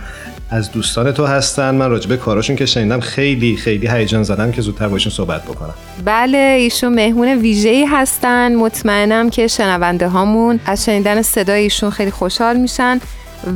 از 0.52 0.72
دوستان 0.72 1.12
تو 1.12 1.26
هستن. 1.26 1.76
من 1.76 1.90
راجبه 1.90 2.18
کاراشون 2.18 2.56
که 2.56 2.66
شنیدم 2.66 3.00
خیلی 3.00 3.56
خیلی 3.56 3.88
هیجان 3.88 4.24
زدم 4.24 4.52
که 4.52 4.62
زودتر 4.62 4.88
باشون 4.88 5.12
صحبت 5.12 5.44
بکنم. 5.44 5.74
بله 6.06 6.38
ایشون 6.38 6.94
مهمون 6.94 7.28
ویژه‌ای 7.28 7.86
هستن. 7.86 8.56
مطمئنم 8.56 9.30
که 9.30 9.48
شنونده 9.48 10.08
هامون 10.08 10.60
از 10.66 10.86
شنیدن 10.86 11.22
صدای 11.22 11.62
ایشون 11.64 11.90
خیلی 11.90 12.12
خوشحال 12.12 12.58
میشن 12.58 13.00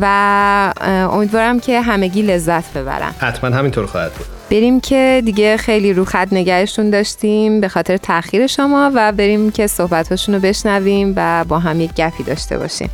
و 0.02 0.74
امیدوارم 1.12 1.60
که 1.60 1.82
همگی 1.82 2.22
لذت 2.22 2.74
ببرن. 2.74 3.14
حتما 3.18 3.56
همینطور 3.56 3.86
خواهد 3.86 4.12
بود. 4.14 4.28
بریم 4.52 4.80
که 4.80 5.22
دیگه 5.26 5.58
خیلی 5.58 5.94
رو 5.94 6.06
خط 6.06 6.28
نگهشون 6.32 6.90
داشتیم 6.90 7.62
به 7.62 7.68
خاطر 7.68 7.98
تاخیر 7.98 8.48
شما 8.48 8.92
و 8.96 9.12
بریم 9.12 9.52
که 9.52 9.68
صحبتاشون 9.68 10.36
رو 10.36 10.42
بشنویم 10.42 11.14
و 11.16 11.46
با 11.48 11.60
هم 11.60 11.82
یک 11.82 11.94
گپی 11.94 12.24
داشته 12.24 12.58
باشیم. 12.58 12.90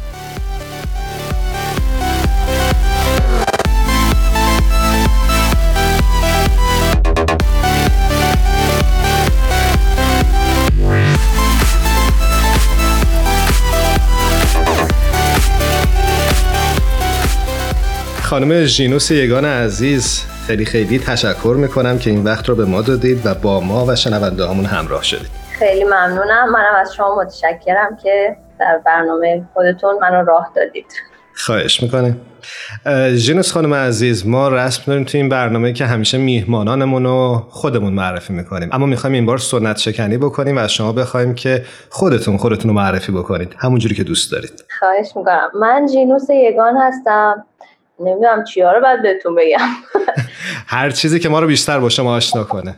خانم 18.29 18.63
ژینوس 18.63 19.11
یگان 19.11 19.45
عزیز 19.45 20.23
خیلی 20.47 20.65
خیلی 20.65 20.99
تشکر 20.99 21.55
می‌کنم 21.57 21.99
که 21.99 22.09
این 22.09 22.23
وقت 22.23 22.49
رو 22.49 22.55
به 22.55 22.65
ما 22.65 22.81
دادید 22.81 23.25
و 23.25 23.33
با 23.33 23.59
ما 23.59 23.85
و 23.85 23.95
شنونده 23.95 24.47
همون 24.47 24.65
همراه 24.65 25.03
شدید. 25.03 25.29
خیلی 25.59 25.83
ممنونم. 25.83 26.51
منم 26.51 26.75
از 26.81 26.95
شما 26.95 27.15
متشکرم 27.15 27.97
که 28.03 28.35
در 28.59 28.81
برنامه 28.85 29.47
خودتون 29.53 29.95
منو 30.01 30.25
راه 30.25 30.51
دادید. 30.55 30.85
خواهش 31.35 31.83
می‌کنم 31.83 32.17
ژینوس 33.13 33.51
خانم 33.51 33.73
عزیز 33.73 34.27
ما 34.27 34.49
رسم 34.49 34.83
داریم 34.87 35.03
تو 35.03 35.17
این 35.17 35.29
برنامه 35.29 35.73
که 35.73 35.85
همیشه 35.85 36.17
میهمانانمون 36.17 37.03
رو 37.03 37.43
خودمون 37.49 37.93
معرفی 37.93 38.33
می‌کنیم. 38.33 38.69
اما 38.71 38.85
می‌خوایم 38.85 39.13
این 39.13 39.25
بار 39.25 39.37
سنت 39.37 39.77
شکنی 39.77 40.17
بکنیم 40.17 40.57
و 40.57 40.59
از 40.59 40.73
شما 40.73 40.91
بخوایم 40.91 41.35
که 41.35 41.65
خودتون 41.89 42.37
خودتون 42.37 42.71
رو 42.71 42.77
معرفی 42.77 43.11
بکنید. 43.11 43.55
همونجوری 43.57 43.95
که 43.95 44.03
دوست 44.03 44.31
دارید. 44.31 44.63
خواهش 44.79 45.07
می‌کنم. 45.15 45.49
من 45.61 45.87
ژینوس 45.91 46.29
یگان 46.29 46.77
هستم. 46.77 47.45
نمی‌دونم 47.99 48.43
چیا 48.43 48.71
رو 48.71 48.81
باید 48.81 49.01
بهتون 49.01 49.35
بگم. 49.35 49.67
هر 50.67 50.89
چیزی 50.89 51.19
که 51.19 51.29
ما 51.29 51.39
رو 51.39 51.47
بیشتر 51.47 51.79
با 51.79 51.89
شما 51.89 52.15
آشنا 52.15 52.43
کنه. 52.43 52.75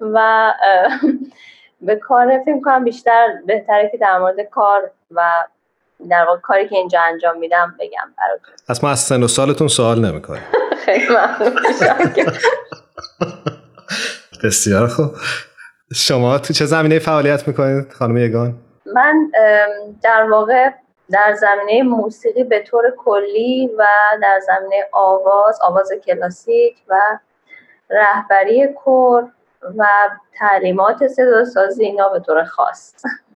و 0.00 0.52
به 1.80 1.96
کار 1.96 2.38
فکر 2.46 2.60
کنم 2.64 2.84
بیشتر 2.84 3.26
بهتره 3.46 3.88
که 3.92 3.98
در 3.98 4.18
مورد 4.18 4.40
کار 4.50 4.90
و 5.10 5.20
در 6.10 6.24
واقع 6.24 6.40
کاری 6.40 6.68
که 6.68 6.76
اینجا 6.76 7.00
انجام 7.00 7.38
میدم 7.38 7.74
بگم 7.80 8.14
براتون. 8.18 8.54
از 8.68 8.84
ما 8.84 8.90
از 8.90 9.00
سن 9.00 9.22
و 9.22 9.28
سالتون 9.28 9.68
سوال 9.68 10.04
نمی‌کنیم 10.04 10.42
خیلی 10.84 11.06
ممنون. 11.08 11.56
بسیار 14.44 14.88
خوب. 14.88 15.10
شما 15.94 16.38
تو 16.38 16.52
چه 16.52 16.64
زمینه 16.64 16.98
فعالیت 16.98 17.48
می‌کنید 17.48 17.92
خانم 17.92 18.16
یگان؟ 18.16 18.54
من 18.94 19.30
در 20.02 20.22
واقع 20.30 20.70
در 21.12 21.34
زمینه 21.40 21.82
موسیقی 21.82 22.44
به 22.44 22.64
طور 22.66 22.84
کلی 22.96 23.70
و 23.78 23.86
در 24.22 24.40
زمینه 24.46 24.84
آواز 24.92 25.58
آواز 25.62 25.92
کلاسیک 26.06 26.76
و 26.88 27.00
رهبری 27.90 28.68
کور 28.84 29.24
و 29.76 29.86
تعلیمات 30.38 31.06
صدا 31.06 31.44
سازی 31.44 31.84
اینا 31.84 32.08
به 32.08 32.20
طور 32.20 32.44
خاص. 32.44 32.94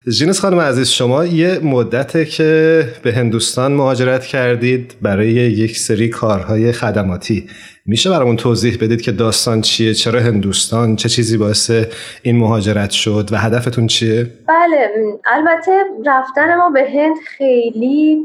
جینس 0.10 0.40
خانم 0.40 0.60
عزیز 0.60 0.90
شما 0.90 1.26
یه 1.26 1.60
مدته 1.60 2.26
که 2.26 2.84
به 3.04 3.12
هندوستان 3.12 3.72
مهاجرت 3.72 4.26
کردید 4.26 4.96
برای 5.02 5.28
یک 5.32 5.78
سری 5.78 6.10
کارهای 6.10 6.72
خدماتی. 6.72 7.50
میشه 7.86 8.10
برامون 8.10 8.36
توضیح 8.36 8.78
بدید 8.82 9.02
که 9.02 9.12
داستان 9.12 9.62
چیه؟ 9.62 9.94
چرا 9.94 10.20
هندوستان؟ 10.20 10.96
چه 10.96 11.10
چیزی 11.10 11.38
باعث 11.38 11.72
این 12.24 12.38
مهاجرت 12.38 12.90
شد 12.90 13.30
و 13.32 13.38
هدفتون 13.38 13.88
چیه؟ 13.88 14.28
بله 14.48 14.92
البته 15.26 15.72
رفتن 16.06 16.56
ما 16.56 16.70
به 16.70 16.92
هند 16.92 17.18
خیلی 17.18 18.22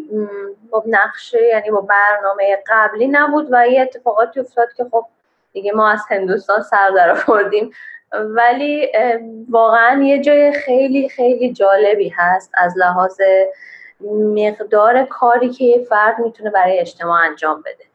با 0.70 0.84
نقشه 0.86 1.38
یعنی 1.52 1.70
با 1.70 1.80
برنامه 1.80 2.58
قبلی 2.66 3.06
نبود 3.06 3.48
و 3.50 3.68
یه 3.68 3.80
اتفاقاتی 3.82 4.40
افتاد 4.40 4.68
که 4.76 4.84
خب 4.90 5.06
دیگه 5.52 5.72
ما 5.72 5.90
از 5.90 6.00
هندوستان 6.10 6.62
سر 6.62 6.90
در 6.96 7.16
آوردیم. 7.28 7.70
ولی 8.12 8.88
واقعا 9.50 10.02
یه 10.02 10.22
جای 10.22 10.52
خیلی 10.52 11.08
خیلی 11.08 11.52
جالبی 11.52 12.12
هست 12.16 12.50
از 12.54 12.74
لحاظ 12.76 13.20
مقدار 14.34 15.04
کاری 15.04 15.48
که 15.48 15.64
یه 15.64 15.86
فرد 15.88 16.18
می‌تونه 16.18 16.50
برای 16.50 16.78
اجتماع 16.78 17.20
انجام 17.20 17.60
بده. 17.60 17.85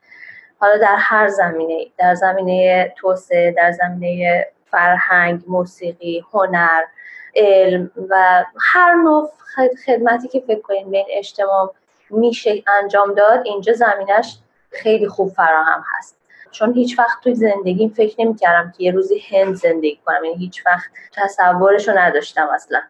حالا 0.61 0.77
در 0.77 0.95
هر 0.99 1.27
زمینه 1.27 1.87
در 1.97 2.15
زمینه 2.15 2.93
توسعه 2.97 3.51
در 3.51 3.71
زمینه 3.71 4.47
فرهنگ 4.71 5.41
موسیقی 5.47 6.23
هنر 6.33 6.83
علم 7.35 7.91
و 8.09 8.45
هر 8.59 8.93
نوع 8.93 9.29
خدمتی 9.85 10.27
که 10.27 10.43
فکر 10.47 10.61
کنید 10.61 10.91
به 10.91 11.05
اجتماع 11.09 11.73
میشه 12.09 12.63
انجام 12.81 13.13
داد 13.13 13.41
اینجا 13.45 13.73
زمینش 13.73 14.37
خیلی 14.69 15.07
خوب 15.07 15.29
فراهم 15.29 15.83
هست. 15.97 16.17
چون 16.51 16.73
هیچ 16.73 16.99
وقت 16.99 17.23
توی 17.23 17.35
زندگیم 17.35 17.89
فکر 17.89 18.15
نمی‌کردم 18.21 18.73
که 18.77 18.83
یه 18.83 18.91
روزی 18.91 19.23
هند 19.29 19.55
زندگی 19.55 19.99
کنم 20.05 20.23
یعنی 20.23 20.37
هیچ 20.37 20.65
وقت 20.65 20.89
تصورش 21.15 21.87
رو 21.87 21.97
نداشتم 21.97 22.49
اصلا. 22.53 22.81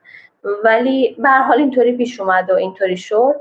ولی 0.64 1.16
به 1.20 1.30
حال 1.30 1.58
اینطوری 1.58 1.98
پیش 1.98 2.20
اومد 2.20 2.50
و 2.50 2.54
اینطوری 2.54 2.98
شد. 2.98 3.36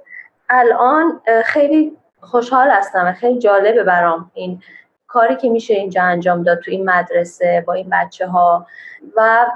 الان 0.48 1.20
خیلی 1.44 1.96
خوشحال 2.20 2.70
هستم 2.70 3.06
و 3.06 3.12
خیلی 3.12 3.38
جالبه 3.38 3.84
برام 3.84 4.30
این 4.34 4.62
کاری 5.06 5.36
که 5.36 5.48
میشه 5.48 5.74
اینجا 5.74 6.02
انجام 6.02 6.42
داد 6.42 6.58
تو 6.58 6.70
این 6.70 6.90
مدرسه 6.90 7.64
با 7.66 7.72
این 7.72 7.88
بچه 7.92 8.26
ها 8.26 8.66
و 9.16 9.46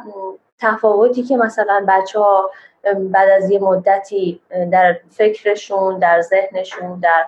تفاوتی 0.59 1.23
که 1.23 1.37
مثلا 1.37 1.85
بچه 1.89 2.19
ها 2.19 2.51
بعد 2.95 3.29
از 3.29 3.51
یه 3.51 3.59
مدتی 3.59 4.41
در 4.73 4.97
فکرشون 5.11 5.99
در 5.99 6.21
ذهنشون 6.21 7.01
در 7.01 7.25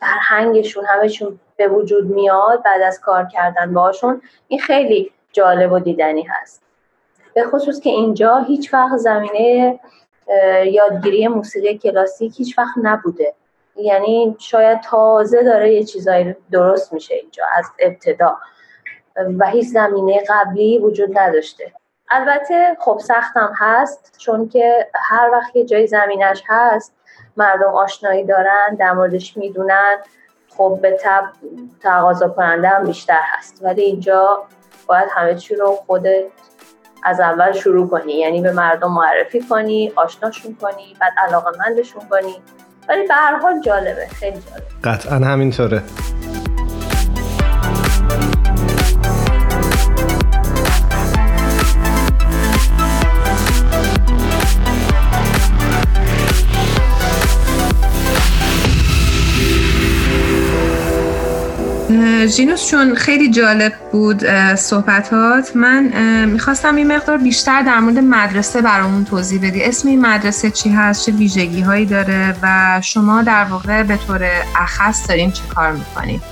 فرهنگشون 0.00 0.84
همهشون 0.84 1.40
به 1.56 1.68
وجود 1.68 2.10
میاد 2.10 2.62
بعد 2.62 2.82
از 2.82 3.00
کار 3.00 3.26
کردن 3.26 3.74
باشون 3.74 4.22
این 4.48 4.60
خیلی 4.60 5.12
جالب 5.32 5.72
و 5.72 5.78
دیدنی 5.78 6.22
هست. 6.22 6.62
به 7.34 7.44
خصوص 7.44 7.80
که 7.80 7.90
اینجا 7.90 8.38
هیچ 8.38 8.74
وقت 8.74 8.96
زمینه 8.96 9.80
یادگیری 10.66 11.28
موسیقی 11.28 11.78
کلاسیک 11.78 12.34
هیچ 12.38 12.58
وقت 12.58 12.74
نبوده. 12.82 13.34
یعنی 13.84 14.36
شاید 14.38 14.80
تازه 14.80 15.42
داره 15.42 15.72
یه 15.72 15.84
چیزایی 15.84 16.36
درست 16.52 16.92
میشه 16.92 17.14
اینجا 17.14 17.44
از 17.58 17.66
ابتدا. 17.78 18.36
و 19.38 19.46
هیچ 19.46 19.66
زمینه 19.66 20.22
قبلی 20.28 20.78
وجود 20.78 21.18
نداشته. 21.18 21.72
البته 22.10 22.76
خب 22.80 22.98
سختم 22.98 23.52
هست 23.56 24.16
چون 24.18 24.48
که 24.48 24.88
هر 24.94 25.30
وقت 25.32 25.56
یه 25.56 25.64
جای 25.64 25.86
زمینش 25.86 26.42
هست 26.48 26.94
مردم 27.36 27.68
آشنایی 27.74 28.24
دارن 28.24 28.74
در 28.78 28.92
موردش 28.92 29.36
می‌دونن. 29.36 29.96
خب 30.56 30.78
به 30.82 30.98
تب 31.02 31.24
تقاضا 31.82 32.28
کننده 32.28 32.68
هم 32.68 32.84
بیشتر 32.84 33.20
هست. 33.22 33.64
ولی 33.64 33.82
اینجا 33.82 34.44
باید 34.86 35.08
همه 35.10 35.34
چی 35.34 35.54
رو 35.54 35.66
خودت 35.86 36.24
از 37.04 37.20
اول 37.20 37.52
شروع 37.52 37.88
کنی. 37.88 38.12
یعنی 38.12 38.40
به 38.40 38.52
مردم 38.52 38.92
معرفی 38.92 39.40
کنی 39.40 39.92
آشناشون 39.96 40.56
کنی 40.60 40.96
بعد 41.00 41.12
علاقه 41.18 41.58
مندشون 41.58 42.02
کنی. 42.10 42.42
ولی 42.88 43.06
به 43.08 43.14
هر 43.14 43.36
حال 43.36 43.60
جالبه 43.60 44.06
خیلی 44.06 44.36
جالبه. 44.50 44.66
قطعا 44.84 45.16
همینطوره. 45.16 45.82
جینوس 62.26 62.70
چون 62.70 62.94
خیلی 62.94 63.30
جالب 63.30 63.72
بود 63.92 64.24
صحبتات. 64.54 65.56
من 65.56 65.82
می‌خواستم 66.24 66.76
این 66.76 66.96
مقدار 66.96 67.16
بیشتر 67.16 67.62
در 67.62 67.80
مورد 67.80 67.98
مدرسه 67.98 68.62
برامون 68.62 69.04
توضیح 69.04 69.48
بدی. 69.48 69.64
اسم 69.64 69.88
این 69.88 70.06
مدرسه 70.06 70.50
چی 70.50 70.70
هست؟ 70.70 71.06
چه 71.06 71.12
ویژگی 71.12 71.60
هایی 71.60 71.86
داره؟ 71.86 72.34
و 72.42 72.80
شما 72.84 73.22
در 73.22 73.44
واقع 73.44 73.82
به 73.82 73.98
طور 74.06 74.30
اخص 74.56 75.08
دارین 75.08 75.30
چه 75.30 75.42
کار 75.54 75.72
می‌کنید 75.72 76.22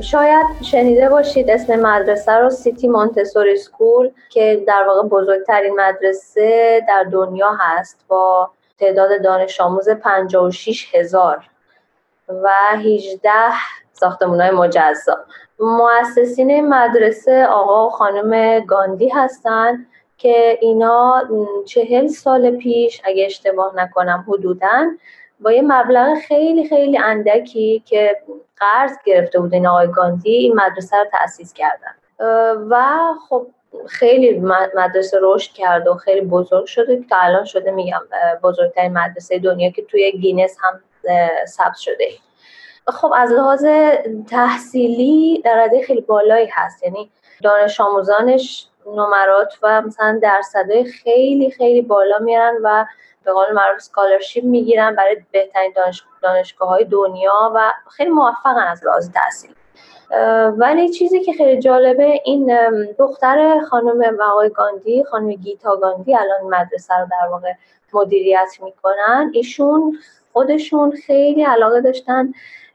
شاید 0.00 0.46
شنیده 0.62 1.08
باشید 1.08 1.50
اسم 1.50 1.76
مدرسه 1.76 2.32
رو 2.32 2.50
سیتی 2.50 2.88
مونتسوری 2.88 3.56
سکول 3.56 4.10
که 4.30 4.64
در 4.66 4.84
واقع 4.88 5.08
بزرگترین 5.08 5.80
مدرسه 5.80 6.80
در 6.88 7.04
دنیا 7.12 7.58
هست 7.60 7.96
با 8.08 8.50
تعداد 8.80 9.22
دانش 9.24 9.60
آموز 9.60 9.88
56 9.88 10.94
هزار 10.94 11.44
و 12.28 12.48
18 12.76 13.30
ساختمون 13.92 14.40
های 14.40 14.50
مجزا. 14.50 15.16
مؤسسین 15.60 16.68
مدرسه 16.68 17.46
آقا 17.46 17.86
و 17.86 17.90
خانم 17.90 18.60
گاندی 18.60 19.08
هستند 19.08 19.86
که 20.18 20.58
اینا 20.60 21.22
چهل 21.66 22.06
سال 22.06 22.50
پیش 22.50 23.02
اگه 23.04 23.26
اشتباه 23.26 23.76
نکنم 23.76 24.24
حدودا 24.28 24.90
با 25.40 25.52
یه 25.52 25.62
مبلغ 25.62 26.18
خیلی 26.28 26.68
خیلی 26.68 26.98
اندکی 26.98 27.82
که 27.86 28.16
قرض 28.56 28.96
گرفته 29.04 29.40
بود 29.40 29.54
این 29.54 29.66
آقای 29.66 29.90
گاندی 29.90 30.30
این 30.30 30.54
مدرسه 30.54 30.96
رو 30.96 31.04
تأسیس 31.12 31.52
کردن. 31.52 31.94
و 32.70 32.84
خب 33.28 33.46
خیلی 33.86 34.40
مدرسه 34.74 35.18
رشد 35.22 35.52
کرد 35.52 35.88
و 35.88 35.94
خیلی 35.94 36.20
بزرگ 36.20 36.66
شده 36.66 36.96
که 36.96 37.24
الان 37.24 37.44
شده 37.44 37.70
میگم 37.70 38.02
بزرگترین 38.42 38.92
مدرسه 38.92 39.38
دنیا 39.38 39.70
که 39.70 39.82
توی 39.82 40.12
گینس 40.12 40.56
هم 40.60 40.80
ثبت 41.46 41.76
شده. 41.76 42.08
خب 42.88 43.12
از 43.16 43.32
لحاظ 43.32 43.66
تحصیلی 44.30 45.42
در 45.44 45.64
رده 45.64 45.82
خیلی 45.82 46.00
بالایی 46.00 46.48
هست. 46.52 46.82
یعنی 46.82 47.10
دانش 47.42 47.80
آموزانش 47.80 48.68
نمرات 48.86 49.58
و 49.62 49.82
مثلا 49.82 50.18
درصدهای 50.22 50.84
خیلی 50.84 51.50
خیلی 51.50 51.82
بالا 51.82 52.18
میارن 52.18 52.56
و 52.62 52.86
به 53.24 53.32
قول 53.32 53.52
معروف 53.52 53.80
scholarship 53.80 54.44
می‌گیرن 54.44 54.94
برای 54.94 55.16
بهترین 55.32 55.72
دانش... 55.76 56.04
دانشگاه 56.22 56.68
های 56.68 56.84
دنیا 56.84 57.52
و 57.54 57.72
خیلی 57.90 58.10
موفقن 58.10 58.66
از 58.70 58.86
لحاظ 58.86 59.10
تحصیلی 59.10 59.54
ولی 60.56 60.88
چیزی 60.88 61.20
که 61.20 61.32
خیلی 61.32 61.60
جالبه 61.60 62.20
این 62.24 62.58
دختر 62.98 63.60
خانم 63.70 64.20
آقای 64.20 64.50
گاندی 64.50 65.04
خانم 65.04 65.32
گیتا 65.32 65.76
گاندی 65.76 66.16
الان 66.16 66.40
مدرسه 66.42 66.94
رو 66.94 67.06
در 67.10 67.28
واقع 67.28 67.52
مدیریت 67.92 68.50
می‌کنن. 68.62 69.30
ایشون 69.34 69.98
خودشون 70.32 70.90
خیلی 71.06 71.42
علاقه 71.44 71.80
داشتن 71.80 72.32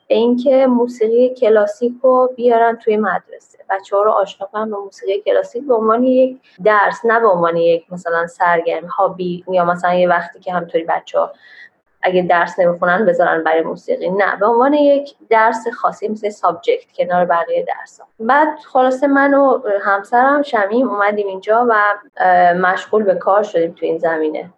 اینکه 0.08 0.68
موسیقی 0.68 1.30
کلاسیک 1.30 1.93
رو 2.03 2.34
بیارن 2.36 2.76
توی 2.76 2.97
مدرسه. 2.97 3.58
بچه 3.70 3.95
ها 3.95 4.03
رو 4.03 4.12
آشنا 4.12 4.47
کنن 4.47 4.72
به 4.72 4.78
موسیقی 4.78 5.22
کلاسیک 5.22 5.68
به 5.68 5.74
عنوان 5.74 6.03
یک 6.03 6.38
درس 6.64 7.05
نه 7.05 7.20
به 7.20 7.28
عنوان 7.28 7.58
یک 7.58 7.93
مثلا 7.93 8.28
سرگرم 8.28 8.86
هابی 8.86 9.43
یا 9.49 9.66
مثلا 9.66 9.93
یه 9.93 10.10
وقتی 10.10 10.39
که 10.39 10.53
همطوری 10.53 10.84
بچه 10.84 11.20
ها 11.20 11.32
اگه 12.01 12.22
درس 12.22 12.60
نمی‌خونن 12.60 13.05
بذارن 13.05 13.43
برای 13.43 13.62
موسیقی. 13.62 14.10
نه 14.10 14.36
به 14.39 14.45
عنوان 14.45 14.74
یک 14.74 15.16
درس 15.30 15.68
خاصی 15.68 16.08
مثل 16.08 16.30
سابجکت 16.30 16.91
کنار 16.97 17.26
بقیه 17.26 17.66
درس 17.68 17.99
ها. 17.99 18.08
بعد 18.20 18.47
خلاصه 18.66 19.08
من 19.08 19.34
و 19.34 19.62
همسرم 19.82 20.41
شمیم 20.41 20.89
اومدیم 20.89 21.28
اینجا 21.28 21.68
و 21.70 21.93
مشغول 22.53 23.03
به 23.03 23.16
کار 23.16 23.43
شدیم 23.43 23.72
تو 23.72 23.86
این 23.86 23.97
زمینه. 23.97 24.49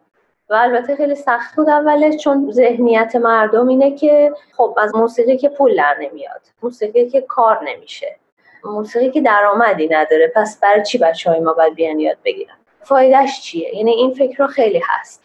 و 0.49 0.53
البته 0.53 0.95
خیلی 0.95 1.15
سخت 1.15 1.55
بود 1.55 1.69
اولش 1.69 2.15
چون 2.15 2.51
ذهنیت 2.51 3.15
مردم 3.15 3.67
اینه 3.67 3.95
که 3.95 4.33
خب 4.57 4.77
از 4.81 4.95
موسیقی 4.95 5.37
که 5.37 5.49
پول 5.49 5.75
در 5.75 5.97
نمیاد 5.99 6.41
موسیقی 6.63 7.09
که 7.09 7.21
کار 7.21 7.63
نمیشه 7.63 8.15
موسیقی 8.63 9.11
که 9.11 9.21
درآمدی 9.21 9.87
نداره 9.87 10.31
پس 10.35 10.59
برای 10.59 10.83
چی 10.83 10.97
بچه 10.97 11.29
های 11.29 11.39
ما 11.39 11.53
باید 11.53 11.75
بیان 11.75 11.99
یاد 11.99 12.17
بگیرن؟ 12.25 12.55
فایدهش 12.81 13.41
چیه؟ 13.41 13.75
یعنی 13.75 13.91
این 13.91 14.13
فکر 14.13 14.37
رو 14.37 14.47
خیلی 14.47 14.81
هست. 14.87 15.23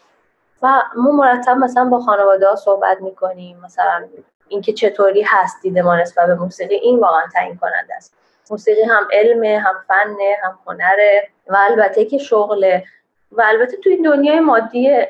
و 0.62 0.82
ما 0.96 1.10
مرتب 1.10 1.56
مثلا 1.56 1.84
با 1.84 1.98
خانواده 1.98 2.48
ها 2.48 2.56
صحبت 2.56 3.00
می‌کنیم 3.00 3.60
مثلا 3.64 4.04
اینکه 4.48 4.72
چطوری 4.72 5.22
هست 5.22 5.62
دید 5.62 5.78
ما 5.78 5.96
نسبت 5.96 6.26
به 6.26 6.34
موسیقی 6.34 6.74
این 6.74 7.00
واقعا 7.00 7.22
تعیین 7.34 7.56
کننده 7.56 7.94
است. 7.94 8.14
موسیقی 8.50 8.82
هم 8.82 9.08
علمه 9.12 9.58
هم 9.58 9.74
فنه 9.88 10.36
هم 10.44 10.58
هنره. 10.66 11.28
و 11.48 11.56
البته 11.56 12.04
که 12.04 12.18
شغله. 12.18 12.84
و 13.32 13.42
البته 13.46 13.76
این 13.86 14.02
دنیای 14.02 14.40
مادی 14.40 15.06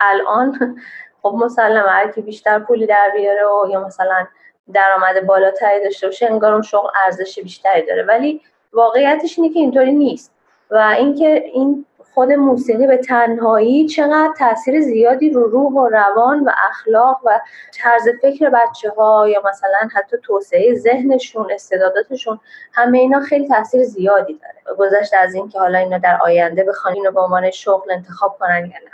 الان 0.00 0.78
خب 1.22 1.34
مسلمه 1.38 1.90
هر 1.90 2.10
کی 2.10 2.22
بیشتر 2.22 2.58
پولی 2.58 2.86
در 2.86 3.10
بیاره 3.16 3.46
و 3.46 3.70
یا 3.70 3.86
مثلا 3.86 4.26
درآمد 4.72 5.26
بالاتری 5.26 5.84
داشته 5.84 6.06
باشه 6.06 6.26
انگار 6.26 6.52
اون 6.52 6.62
شغل 6.62 6.88
ارزش 7.04 7.38
بیشتری 7.38 7.86
داره. 7.86 8.02
ولی 8.02 8.40
واقعیتش 8.72 9.38
اینه 9.38 9.54
که 9.54 9.60
اینطوری 9.60 9.92
نیست. 9.92 10.32
و 10.70 10.94
اینکه 10.98 11.44
این 11.52 11.86
خود 12.16 12.32
موسیقی 12.32 12.86
به 12.86 12.96
تنهایی 12.96 13.86
چقدر 13.86 14.32
تاثیر 14.38 14.80
زیادی 14.80 15.30
رو 15.30 15.42
روح 15.42 15.72
و 15.72 15.88
روان 15.88 16.44
و 16.44 16.50
اخلاق 16.68 17.20
و 17.24 17.40
طرز 17.72 18.08
فکر 18.22 18.50
بچه 18.50 18.90
ها 18.90 19.28
یا 19.28 19.42
مثلا 19.48 19.88
حتی 19.94 20.16
توسعه 20.22 20.74
ذهنشون 20.74 21.52
استعداداتشون 21.52 22.40
همه 22.72 22.98
اینا 22.98 23.20
خیلی 23.20 23.48
تاثیر 23.48 23.84
زیادی 23.84 24.40
داره. 24.42 24.76
گذشته 24.78 25.16
از 25.16 25.34
اینکه 25.34 25.58
حالا 25.58 25.78
اینا 25.78 25.98
در 25.98 26.18
آینده 26.22 26.64
بخوان 26.64 26.94
اینو 26.94 27.10
به 27.10 27.20
عنوان 27.20 27.50
شغل 27.50 27.92
انتخاب 27.92 28.36
کنن 28.40 28.58
یا 28.58 28.78
نه. 28.84 28.90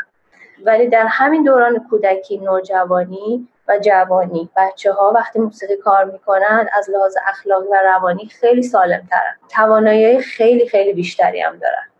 ولی 0.64 0.88
در 0.88 1.06
همین 1.06 1.42
دوران 1.42 1.86
کودکی 1.90 2.38
نوجوانی 2.38 3.48
و 3.68 3.78
جوانی 3.78 4.50
بچه 4.56 4.92
ها 4.92 5.12
وقتی 5.14 5.38
موسیقی 5.38 5.76
کار 5.76 6.04
می‌کنن 6.04 6.68
از 6.72 6.90
لحاظ 6.90 7.16
اخلاقی 7.28 7.68
و 7.68 7.74
روانی 7.84 8.26
خیلی 8.26 8.62
سالم 8.62 9.08
ترن 9.10 9.36
توانایی 9.48 10.20
خیلی 10.20 10.68
خیلی 10.68 10.92
بیشتری 10.92 11.40
هم 11.40 11.58
دارن. 11.58 11.91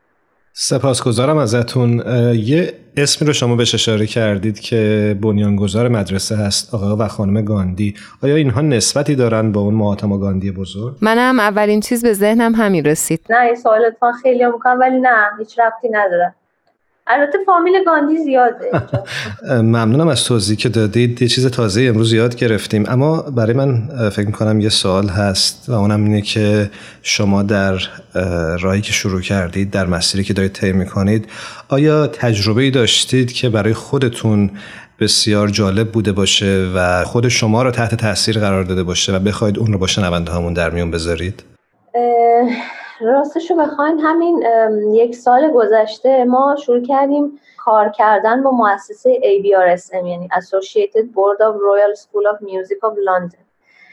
سپاسگزارم 0.54 1.36
ازتون. 1.36 2.02
یه 2.34 2.72
اسمی 2.96 3.26
رو 3.26 3.32
شما 3.32 3.56
بهش 3.56 3.74
اشاره 3.74 4.06
کردید 4.06 4.60
که 4.60 5.16
بنیانگذار 5.22 5.88
مدرسه 5.88 6.36
هست 6.36 6.74
آقا 6.74 6.96
و 6.96 7.08
خانم 7.08 7.44
گاندی. 7.44 7.94
آیا 8.22 8.34
اینها 8.34 8.60
نسبتی 8.60 9.14
دارن 9.14 9.52
با 9.52 9.60
اون 9.60 9.74
مهاتما 9.74 10.18
گاندی 10.18 10.50
بزرگ؟ 10.50 10.96
منم 11.00 11.40
اولین 11.40 11.80
چیز 11.80 12.04
به 12.04 12.12
ذهنم 12.12 12.54
همین 12.54 12.84
رسید. 12.84 13.20
نه 13.30 13.40
این 13.40 13.54
سوالت 13.54 13.96
خیلی 14.22 14.46
می‌کنم 14.46 14.80
ولی 14.80 15.00
نه 15.00 15.16
هیچ 15.38 15.58
ربطی 15.58 15.88
نداره. 15.90 16.34
البته 17.06 17.38
فامیل 17.46 17.84
گاندی 17.86 18.18
زیاده. 18.18 18.70
ممنونم 19.62 20.08
از 20.08 20.24
توضیحی 20.24 20.56
که 20.56 20.68
دادید. 20.68 21.22
یه 21.22 21.28
چیز 21.28 21.46
تازه 21.46 21.82
امروز 21.82 22.12
یاد 22.12 22.36
گرفتیم. 22.36 22.84
اما 22.88 23.22
برای 23.22 23.52
من 23.52 23.88
فکر 24.10 24.26
می‌کنم 24.26 24.60
یه 24.60 24.68
سوال 24.68 25.08
هست 25.08 25.68
و 25.68 25.72
اونم 25.72 26.04
اینه 26.04 26.20
که 26.20 26.70
شما 27.02 27.42
در 27.42 27.78
راهی 28.60 28.80
که 28.80 28.92
شروع 28.92 29.20
کردید 29.20 29.70
در 29.70 29.86
مسیری 29.86 30.24
که 30.24 30.32
دارید 30.32 30.52
طی 30.52 30.72
می‌کنید 30.72 31.28
آیا 31.68 32.06
تجربه 32.06 32.62
ای 32.62 32.70
داشتید 32.70 33.32
که 33.32 33.48
برای 33.48 33.74
خودتون 33.74 34.50
بسیار 35.00 35.48
جالب 35.48 35.92
بوده 35.92 36.12
باشه 36.12 36.70
و 36.74 37.04
خود 37.04 37.28
شما 37.28 37.62
رو 37.62 37.70
تحت 37.70 37.94
تاثیر 37.94 38.38
قرار 38.38 38.64
داده 38.64 38.82
باشه 38.82 39.12
و 39.12 39.18
بخواید 39.18 39.58
اون 39.58 39.72
رو 39.72 39.78
با 39.78 39.86
شنونده 39.86 40.32
همون 40.32 40.52
در 40.52 40.70
میون 40.70 40.90
بذارید؟ 40.90 41.42
راستش 43.02 43.50
رو 43.50 43.56
بخواین 43.56 44.00
همین 44.00 44.42
یک 44.94 45.14
سال 45.14 45.50
گذشته 45.50 46.24
ما 46.24 46.56
شروع 46.56 46.82
کردیم 46.82 47.40
کار 47.58 47.88
کردن 47.88 48.42
با 48.42 48.50
مؤسسه 48.50 49.20
ABRSM 49.20 49.94
یعنی 49.94 50.28
Associated 50.32 51.04
Board 51.04 51.38
of 51.40 51.54
Royal 51.54 51.98
School 52.00 52.34
of 52.34 52.42
Music 52.42 52.90
of 52.90 52.94
London. 52.94 53.38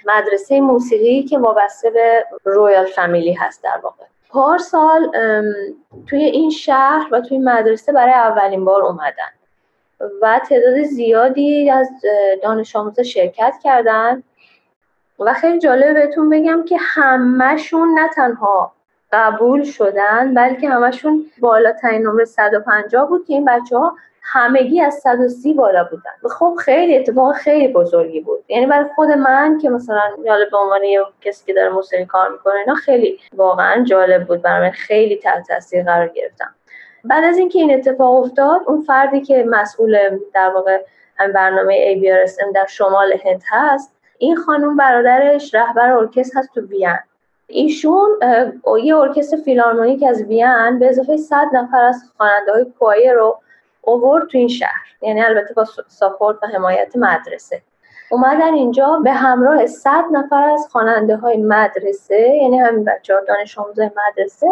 مدرسه 0.05 0.61
موسیقی 0.61 1.23
که 1.23 1.37
وابسته 1.37 1.89
به 1.89 2.25
رویال 2.43 2.85
فامیلی 2.85 3.33
هست 3.33 3.63
در 3.63 3.79
واقع. 3.83 4.05
پارسال 4.29 5.11
توی 6.07 6.23
این 6.23 6.49
شهر 6.49 7.07
و 7.11 7.21
توی 7.21 7.37
مدرسه 7.37 7.91
برای 7.91 8.13
اولین 8.13 8.65
بار 8.65 8.83
اومدن 8.83 9.31
و 10.21 10.39
تعداد 10.49 10.83
زیادی 10.83 11.69
از 11.69 11.89
دانش 12.43 12.75
آموزا 12.75 13.03
شرکت 13.03 13.53
کردن. 13.63 14.23
و 15.19 15.33
خیلی 15.33 15.59
جالب 15.59 15.93
بهتون 15.93 16.29
بگم 16.29 16.65
که 16.65 16.77
همهشون 16.79 17.99
نه 17.99 18.09
تنها 18.15 18.71
قبول 19.11 19.63
شدن 19.63 20.33
بلکه 20.33 20.69
همشون 20.69 21.25
بالاترین 21.39 22.01
نمره 22.01 22.25
150 22.25 23.07
بود 23.09 23.25
که 23.25 23.33
این 23.33 23.45
بچه 23.45 23.77
ها 23.77 23.95
همگی 24.21 24.81
از 24.81 24.93
130 24.93 25.53
بالا 25.53 25.83
بودن. 25.83 26.29
خب 26.29 26.55
خیلی 26.59 26.97
اتفاق 26.97 27.35
خیلی 27.35 27.73
بزرگی 27.73 28.21
بود. 28.21 28.43
یعنی 28.47 28.65
برای 28.65 28.85
خود 28.95 29.09
من 29.09 29.57
که 29.57 29.69
مثلا 29.69 30.01
جالب 30.25 30.51
به 30.51 30.57
عنوان 30.57 30.81
کسی 31.21 31.45
که 31.45 31.53
داره 31.53 31.69
موسیقی 31.69 32.05
کار 32.05 32.31
می‌کنه 32.31 32.53
اینا 32.53 32.73
خیلی 32.73 33.19
واقعا 33.33 33.83
جالب 33.83 34.27
بود 34.27 34.41
برای 34.41 34.67
من. 34.67 34.71
خیلی 34.71 35.17
تحت 35.17 35.47
تاثیر 35.47 35.83
قرار 35.83 36.07
گرفتم. 36.07 36.55
بعد 37.03 37.23
از 37.23 37.37
اینکه 37.37 37.59
این 37.59 37.73
اتفاق 37.73 38.15
افتاد 38.15 38.61
اون 38.67 38.81
فردی 38.81 39.21
که 39.21 39.45
مسئول 39.47 40.19
در 40.33 40.49
واقع 40.49 40.81
هم 41.17 41.33
برنامه 41.33 41.95
ABRSM 41.95 42.53
در 42.55 42.65
شمال 42.65 43.13
هند 43.25 43.41
هست 43.49 43.95
این 44.17 44.35
خانم 44.35 44.77
برادرش 44.77 45.55
رهبر 45.55 45.91
ارکستر 45.91 46.39
هست 46.39 46.53
تو 46.53 46.61
وین. 46.61 46.99
ایشون 47.49 48.09
یه 48.83 48.97
ارکستر 48.97 49.37
فیلارمونیک 49.37 50.03
از 50.03 50.21
وین 50.21 50.79
به 50.79 50.89
اضافه 50.89 51.17
100 51.17 51.47
نفر 51.53 51.83
از 51.83 52.03
خواننده 52.17 52.51
های 52.51 52.65
کوایه 52.79 53.13
رو 53.13 53.39
اوورد 53.81 54.27
تو 54.27 54.37
این 54.37 54.47
شهر. 54.47 54.87
یعنی 55.01 55.21
البته 55.21 55.53
با 55.53 55.65
support 55.87 56.37
و 56.43 56.47
حمایت 56.47 56.95
مدرسه. 56.95 57.61
اومدن 58.11 58.53
اینجا 58.53 59.01
به 59.03 59.11
همراه 59.11 59.65
100 59.65 60.03
نفر 60.11 60.49
از 60.49 60.67
خواننده 60.71 61.15
های 61.15 61.37
مدرسه 61.37 62.19
یعنی 62.41 62.59
همین 62.59 62.83
بچه 62.83 63.13
ها 63.13 63.19
دانش 63.27 63.57
آموزای 63.57 63.89
مدرسه 64.07 64.47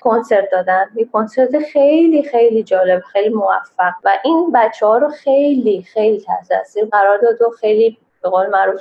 کنسرت 0.00 0.50
دادن. 0.52 0.84
یه 0.94 1.04
کنسرت 1.12 1.58
خیلی 1.58 2.22
خیلی 2.22 2.62
جالب 2.62 3.00
خیلی 3.00 3.34
موفق. 3.34 3.92
و 4.04 4.10
این 4.24 4.52
بچه 4.54 4.86
ها 4.86 4.98
رو 4.98 5.08
خیلی 5.08 5.82
خیلی 5.82 6.24
تاثیر 6.48 6.84
قرار 6.84 7.18
داد 7.18 7.42
و 7.42 7.50
خیلی 7.50 7.98
به 8.22 8.28
قول 8.28 8.46
معروف 8.46 8.80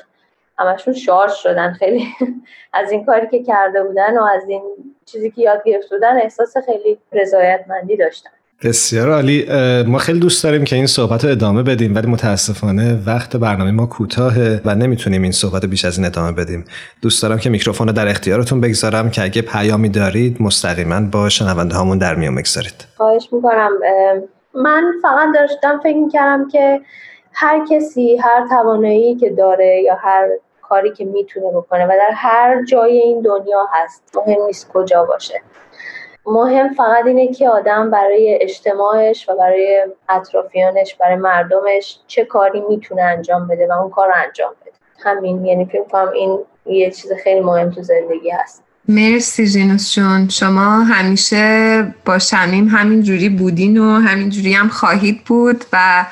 همشون 0.61 0.93
شارژ 0.93 1.31
شدن. 1.33 1.73
خیلی 1.73 2.07
از 2.73 2.91
این 2.91 3.05
کاری 3.05 3.27
که 3.31 3.43
کرده 3.43 3.83
بودن 3.83 4.17
و 4.17 4.23
از 4.23 4.43
این 4.47 4.61
چیزی 5.05 5.31
که 5.31 5.41
یاد 5.41 5.61
گرفته 5.65 5.95
بودن 5.95 6.21
احساس 6.21 6.53
خیلی 6.65 6.97
رضایتمندی 7.11 7.97
داشتن. 7.97 8.29
بسیار 8.63 9.09
عالی. 9.09 9.45
ما 9.87 9.97
خیلی 9.97 10.19
دوست 10.19 10.43
داریم 10.43 10.63
که 10.63 10.75
این 10.75 10.87
صحبت 10.87 11.25
رو 11.25 11.31
ادامه 11.31 11.63
بدیم 11.63 11.95
ولی 11.95 12.07
متاسفانه 12.07 12.99
وقت 13.05 13.35
برنامه 13.35 13.71
ما 13.71 13.85
کوتاهه 13.85 14.61
و 14.65 14.75
نمی‌تونیم 14.75 15.21
این 15.21 15.31
صحبت 15.31 15.65
بیش 15.65 15.85
از 15.85 15.97
این 15.97 16.07
ادامه 16.07 16.31
بدیم. 16.31 16.65
دوست 17.01 17.23
دارم 17.23 17.37
که 17.37 17.49
میکروفون 17.49 17.87
رو 17.87 17.93
در 17.93 18.07
اختیارتون 18.07 18.61
بگذارم 18.61 19.09
که 19.09 19.23
اگه 19.23 19.41
پیامی 19.41 19.89
دارید 19.89 20.41
مستقیما 20.41 21.01
با 21.11 21.29
شنونده 21.29 21.75
هامون 21.75 21.97
در 21.97 22.15
میون 22.15 22.35
بگذارید. 22.35 22.87
خواهش 22.97 23.29
می‌کنم. 23.31 23.71
من 24.53 24.83
فقط 25.01 25.27
داشتم 25.33 25.79
فکر 25.83 25.97
می‌کردم 25.97 26.47
که 26.47 26.81
هر 27.33 27.65
کسی 27.71 28.17
هر 28.17 28.47
توانایی 28.49 29.15
که 29.15 29.29
داره 29.29 29.81
یا 29.85 29.95
هر 29.95 30.27
کاری 30.71 30.91
که 30.93 31.05
می‌تونه 31.05 31.51
بکنه 31.51 31.85
و 31.85 31.89
در 31.89 32.11
هر 32.15 32.65
جای 32.65 32.97
این 32.99 33.21
دنیا 33.21 33.65
هست. 33.73 34.03
مهم 34.15 34.45
نیست 34.45 34.71
کجا 34.73 35.03
باشه. 35.03 35.41
مهم 36.25 36.73
فقط 36.73 37.05
اینه 37.05 37.33
که 37.33 37.49
آدم 37.49 37.91
برای 37.91 38.37
اجتماعش 38.41 39.29
و 39.29 39.35
برای 39.35 39.85
اطرافیانش 40.09 40.95
برای 40.95 41.15
مردمش 41.15 41.99
چه 42.07 42.25
کاری 42.25 42.63
می‌تونه 42.69 43.01
انجام 43.01 43.47
بده 43.47 43.67
و 43.67 43.71
اون 43.71 43.89
کار 43.89 44.07
رو 44.07 44.13
انجام 44.25 44.51
بده. 44.61 44.71
همین 45.03 45.45
یعنی 45.45 45.65
فکر 45.65 45.83
کنم 45.83 46.11
این 46.15 46.39
یه 46.65 46.91
چیز 46.91 47.11
خیلی 47.23 47.39
مهم 47.39 47.71
تو 47.71 47.81
زندگی 47.81 48.29
هست. 48.29 48.63
مرسی 48.87 49.47
جینوس 49.47 49.95
جون. 49.95 50.29
شما 50.29 50.83
همیشه 50.83 51.83
با 52.05 52.19
شمیم 52.19 52.67
همین 52.67 53.03
جوری 53.03 53.29
بودین 53.29 53.77
و 53.77 53.99
همین 53.99 54.29
جوری 54.29 54.53
هم 54.53 54.67
خواهید 54.67 55.23
بود 55.23 55.65
و 55.73 56.05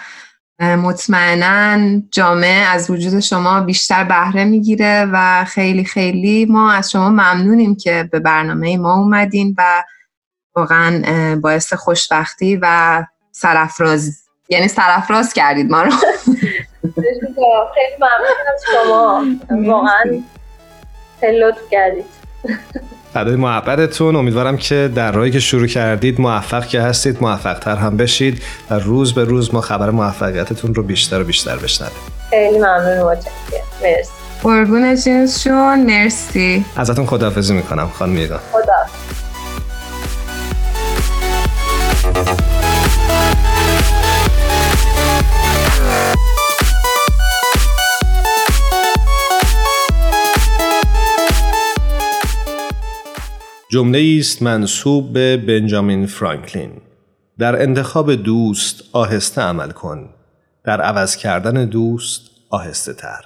مطمئنا 0.59 2.01
جامعه 2.11 2.65
از 2.65 2.89
وجود 2.89 3.19
شما 3.19 3.61
بیشتر 3.61 4.03
بهره 4.03 4.43
می‌گیره 4.43 5.07
و 5.13 5.45
خیلی 5.45 5.85
خیلی 5.85 6.45
ما 6.45 6.71
از 6.71 6.91
شما 6.91 7.09
ممنونیم 7.09 7.75
که 7.75 8.09
به 8.11 8.19
برنامه 8.19 8.77
ما 8.77 8.95
اومدین 8.95 9.55
و 9.57 9.83
واقعا 10.55 11.01
باعث 11.43 11.73
خوشبختی 11.73 12.59
و 12.61 13.05
سرفراز 13.31 14.23
یعنی 14.49 14.67
سرفراز 14.67 15.33
کردید 15.33 15.71
ما 15.71 15.81
رو. 15.81 15.91
خیلی 17.75 17.95
ممنون 17.99 18.37
از 18.53 18.63
شما. 18.73 19.25
واقعا 19.71 20.23
خیلی 21.19 21.39
لطف 21.39 21.69
کردید. 21.71 22.05
برای 23.13 23.35
محبتتون. 23.35 24.15
امیدوارم 24.15 24.57
که 24.57 24.91
در 24.95 25.11
راهی 25.11 25.31
که 25.31 25.39
شروع 25.39 25.67
کردید 25.67 26.21
موفق 26.21 26.65
که 26.65 26.81
هستید 26.81 27.17
موفق 27.21 27.59
تر 27.59 27.75
هم 27.75 27.97
بشید 27.97 28.43
و 28.69 28.73
روز 28.73 29.13
به 29.13 29.23
روز 29.23 29.53
ما 29.53 29.61
خبر 29.61 29.89
موفقیتتون 29.89 30.75
رو 30.75 30.83
بیشتر 30.83 31.21
و 31.21 31.23
بیشتر 31.23 31.57
بشنویم. 31.57 31.93
خیلی 32.29 32.57
ممنون 32.57 33.17
مرسی. 33.83 34.11
قربون 34.43 34.95
جنسشون. 34.95 35.85
مرسی. 35.85 36.65
ازتون 36.75 37.05
خداحافظی 37.05 37.53
می‌کنم 37.53 37.89
خانم 37.93 38.13
میگا. 38.13 38.39
جمله 53.71 54.17
است 54.19 54.41
منصوب 54.41 55.13
به 55.13 55.37
بنجامین 55.37 56.05
فرانکلین. 56.05 56.71
در 57.39 57.61
انتخاب 57.61 58.15
دوست 58.15 58.83
آهسته 58.91 59.41
عمل 59.41 59.71
کن. 59.71 60.09
در 60.63 60.81
عوض 60.81 61.15
کردن 61.15 61.65
دوست 61.65 62.21
آهسته 62.49 62.93
تر 62.93 63.25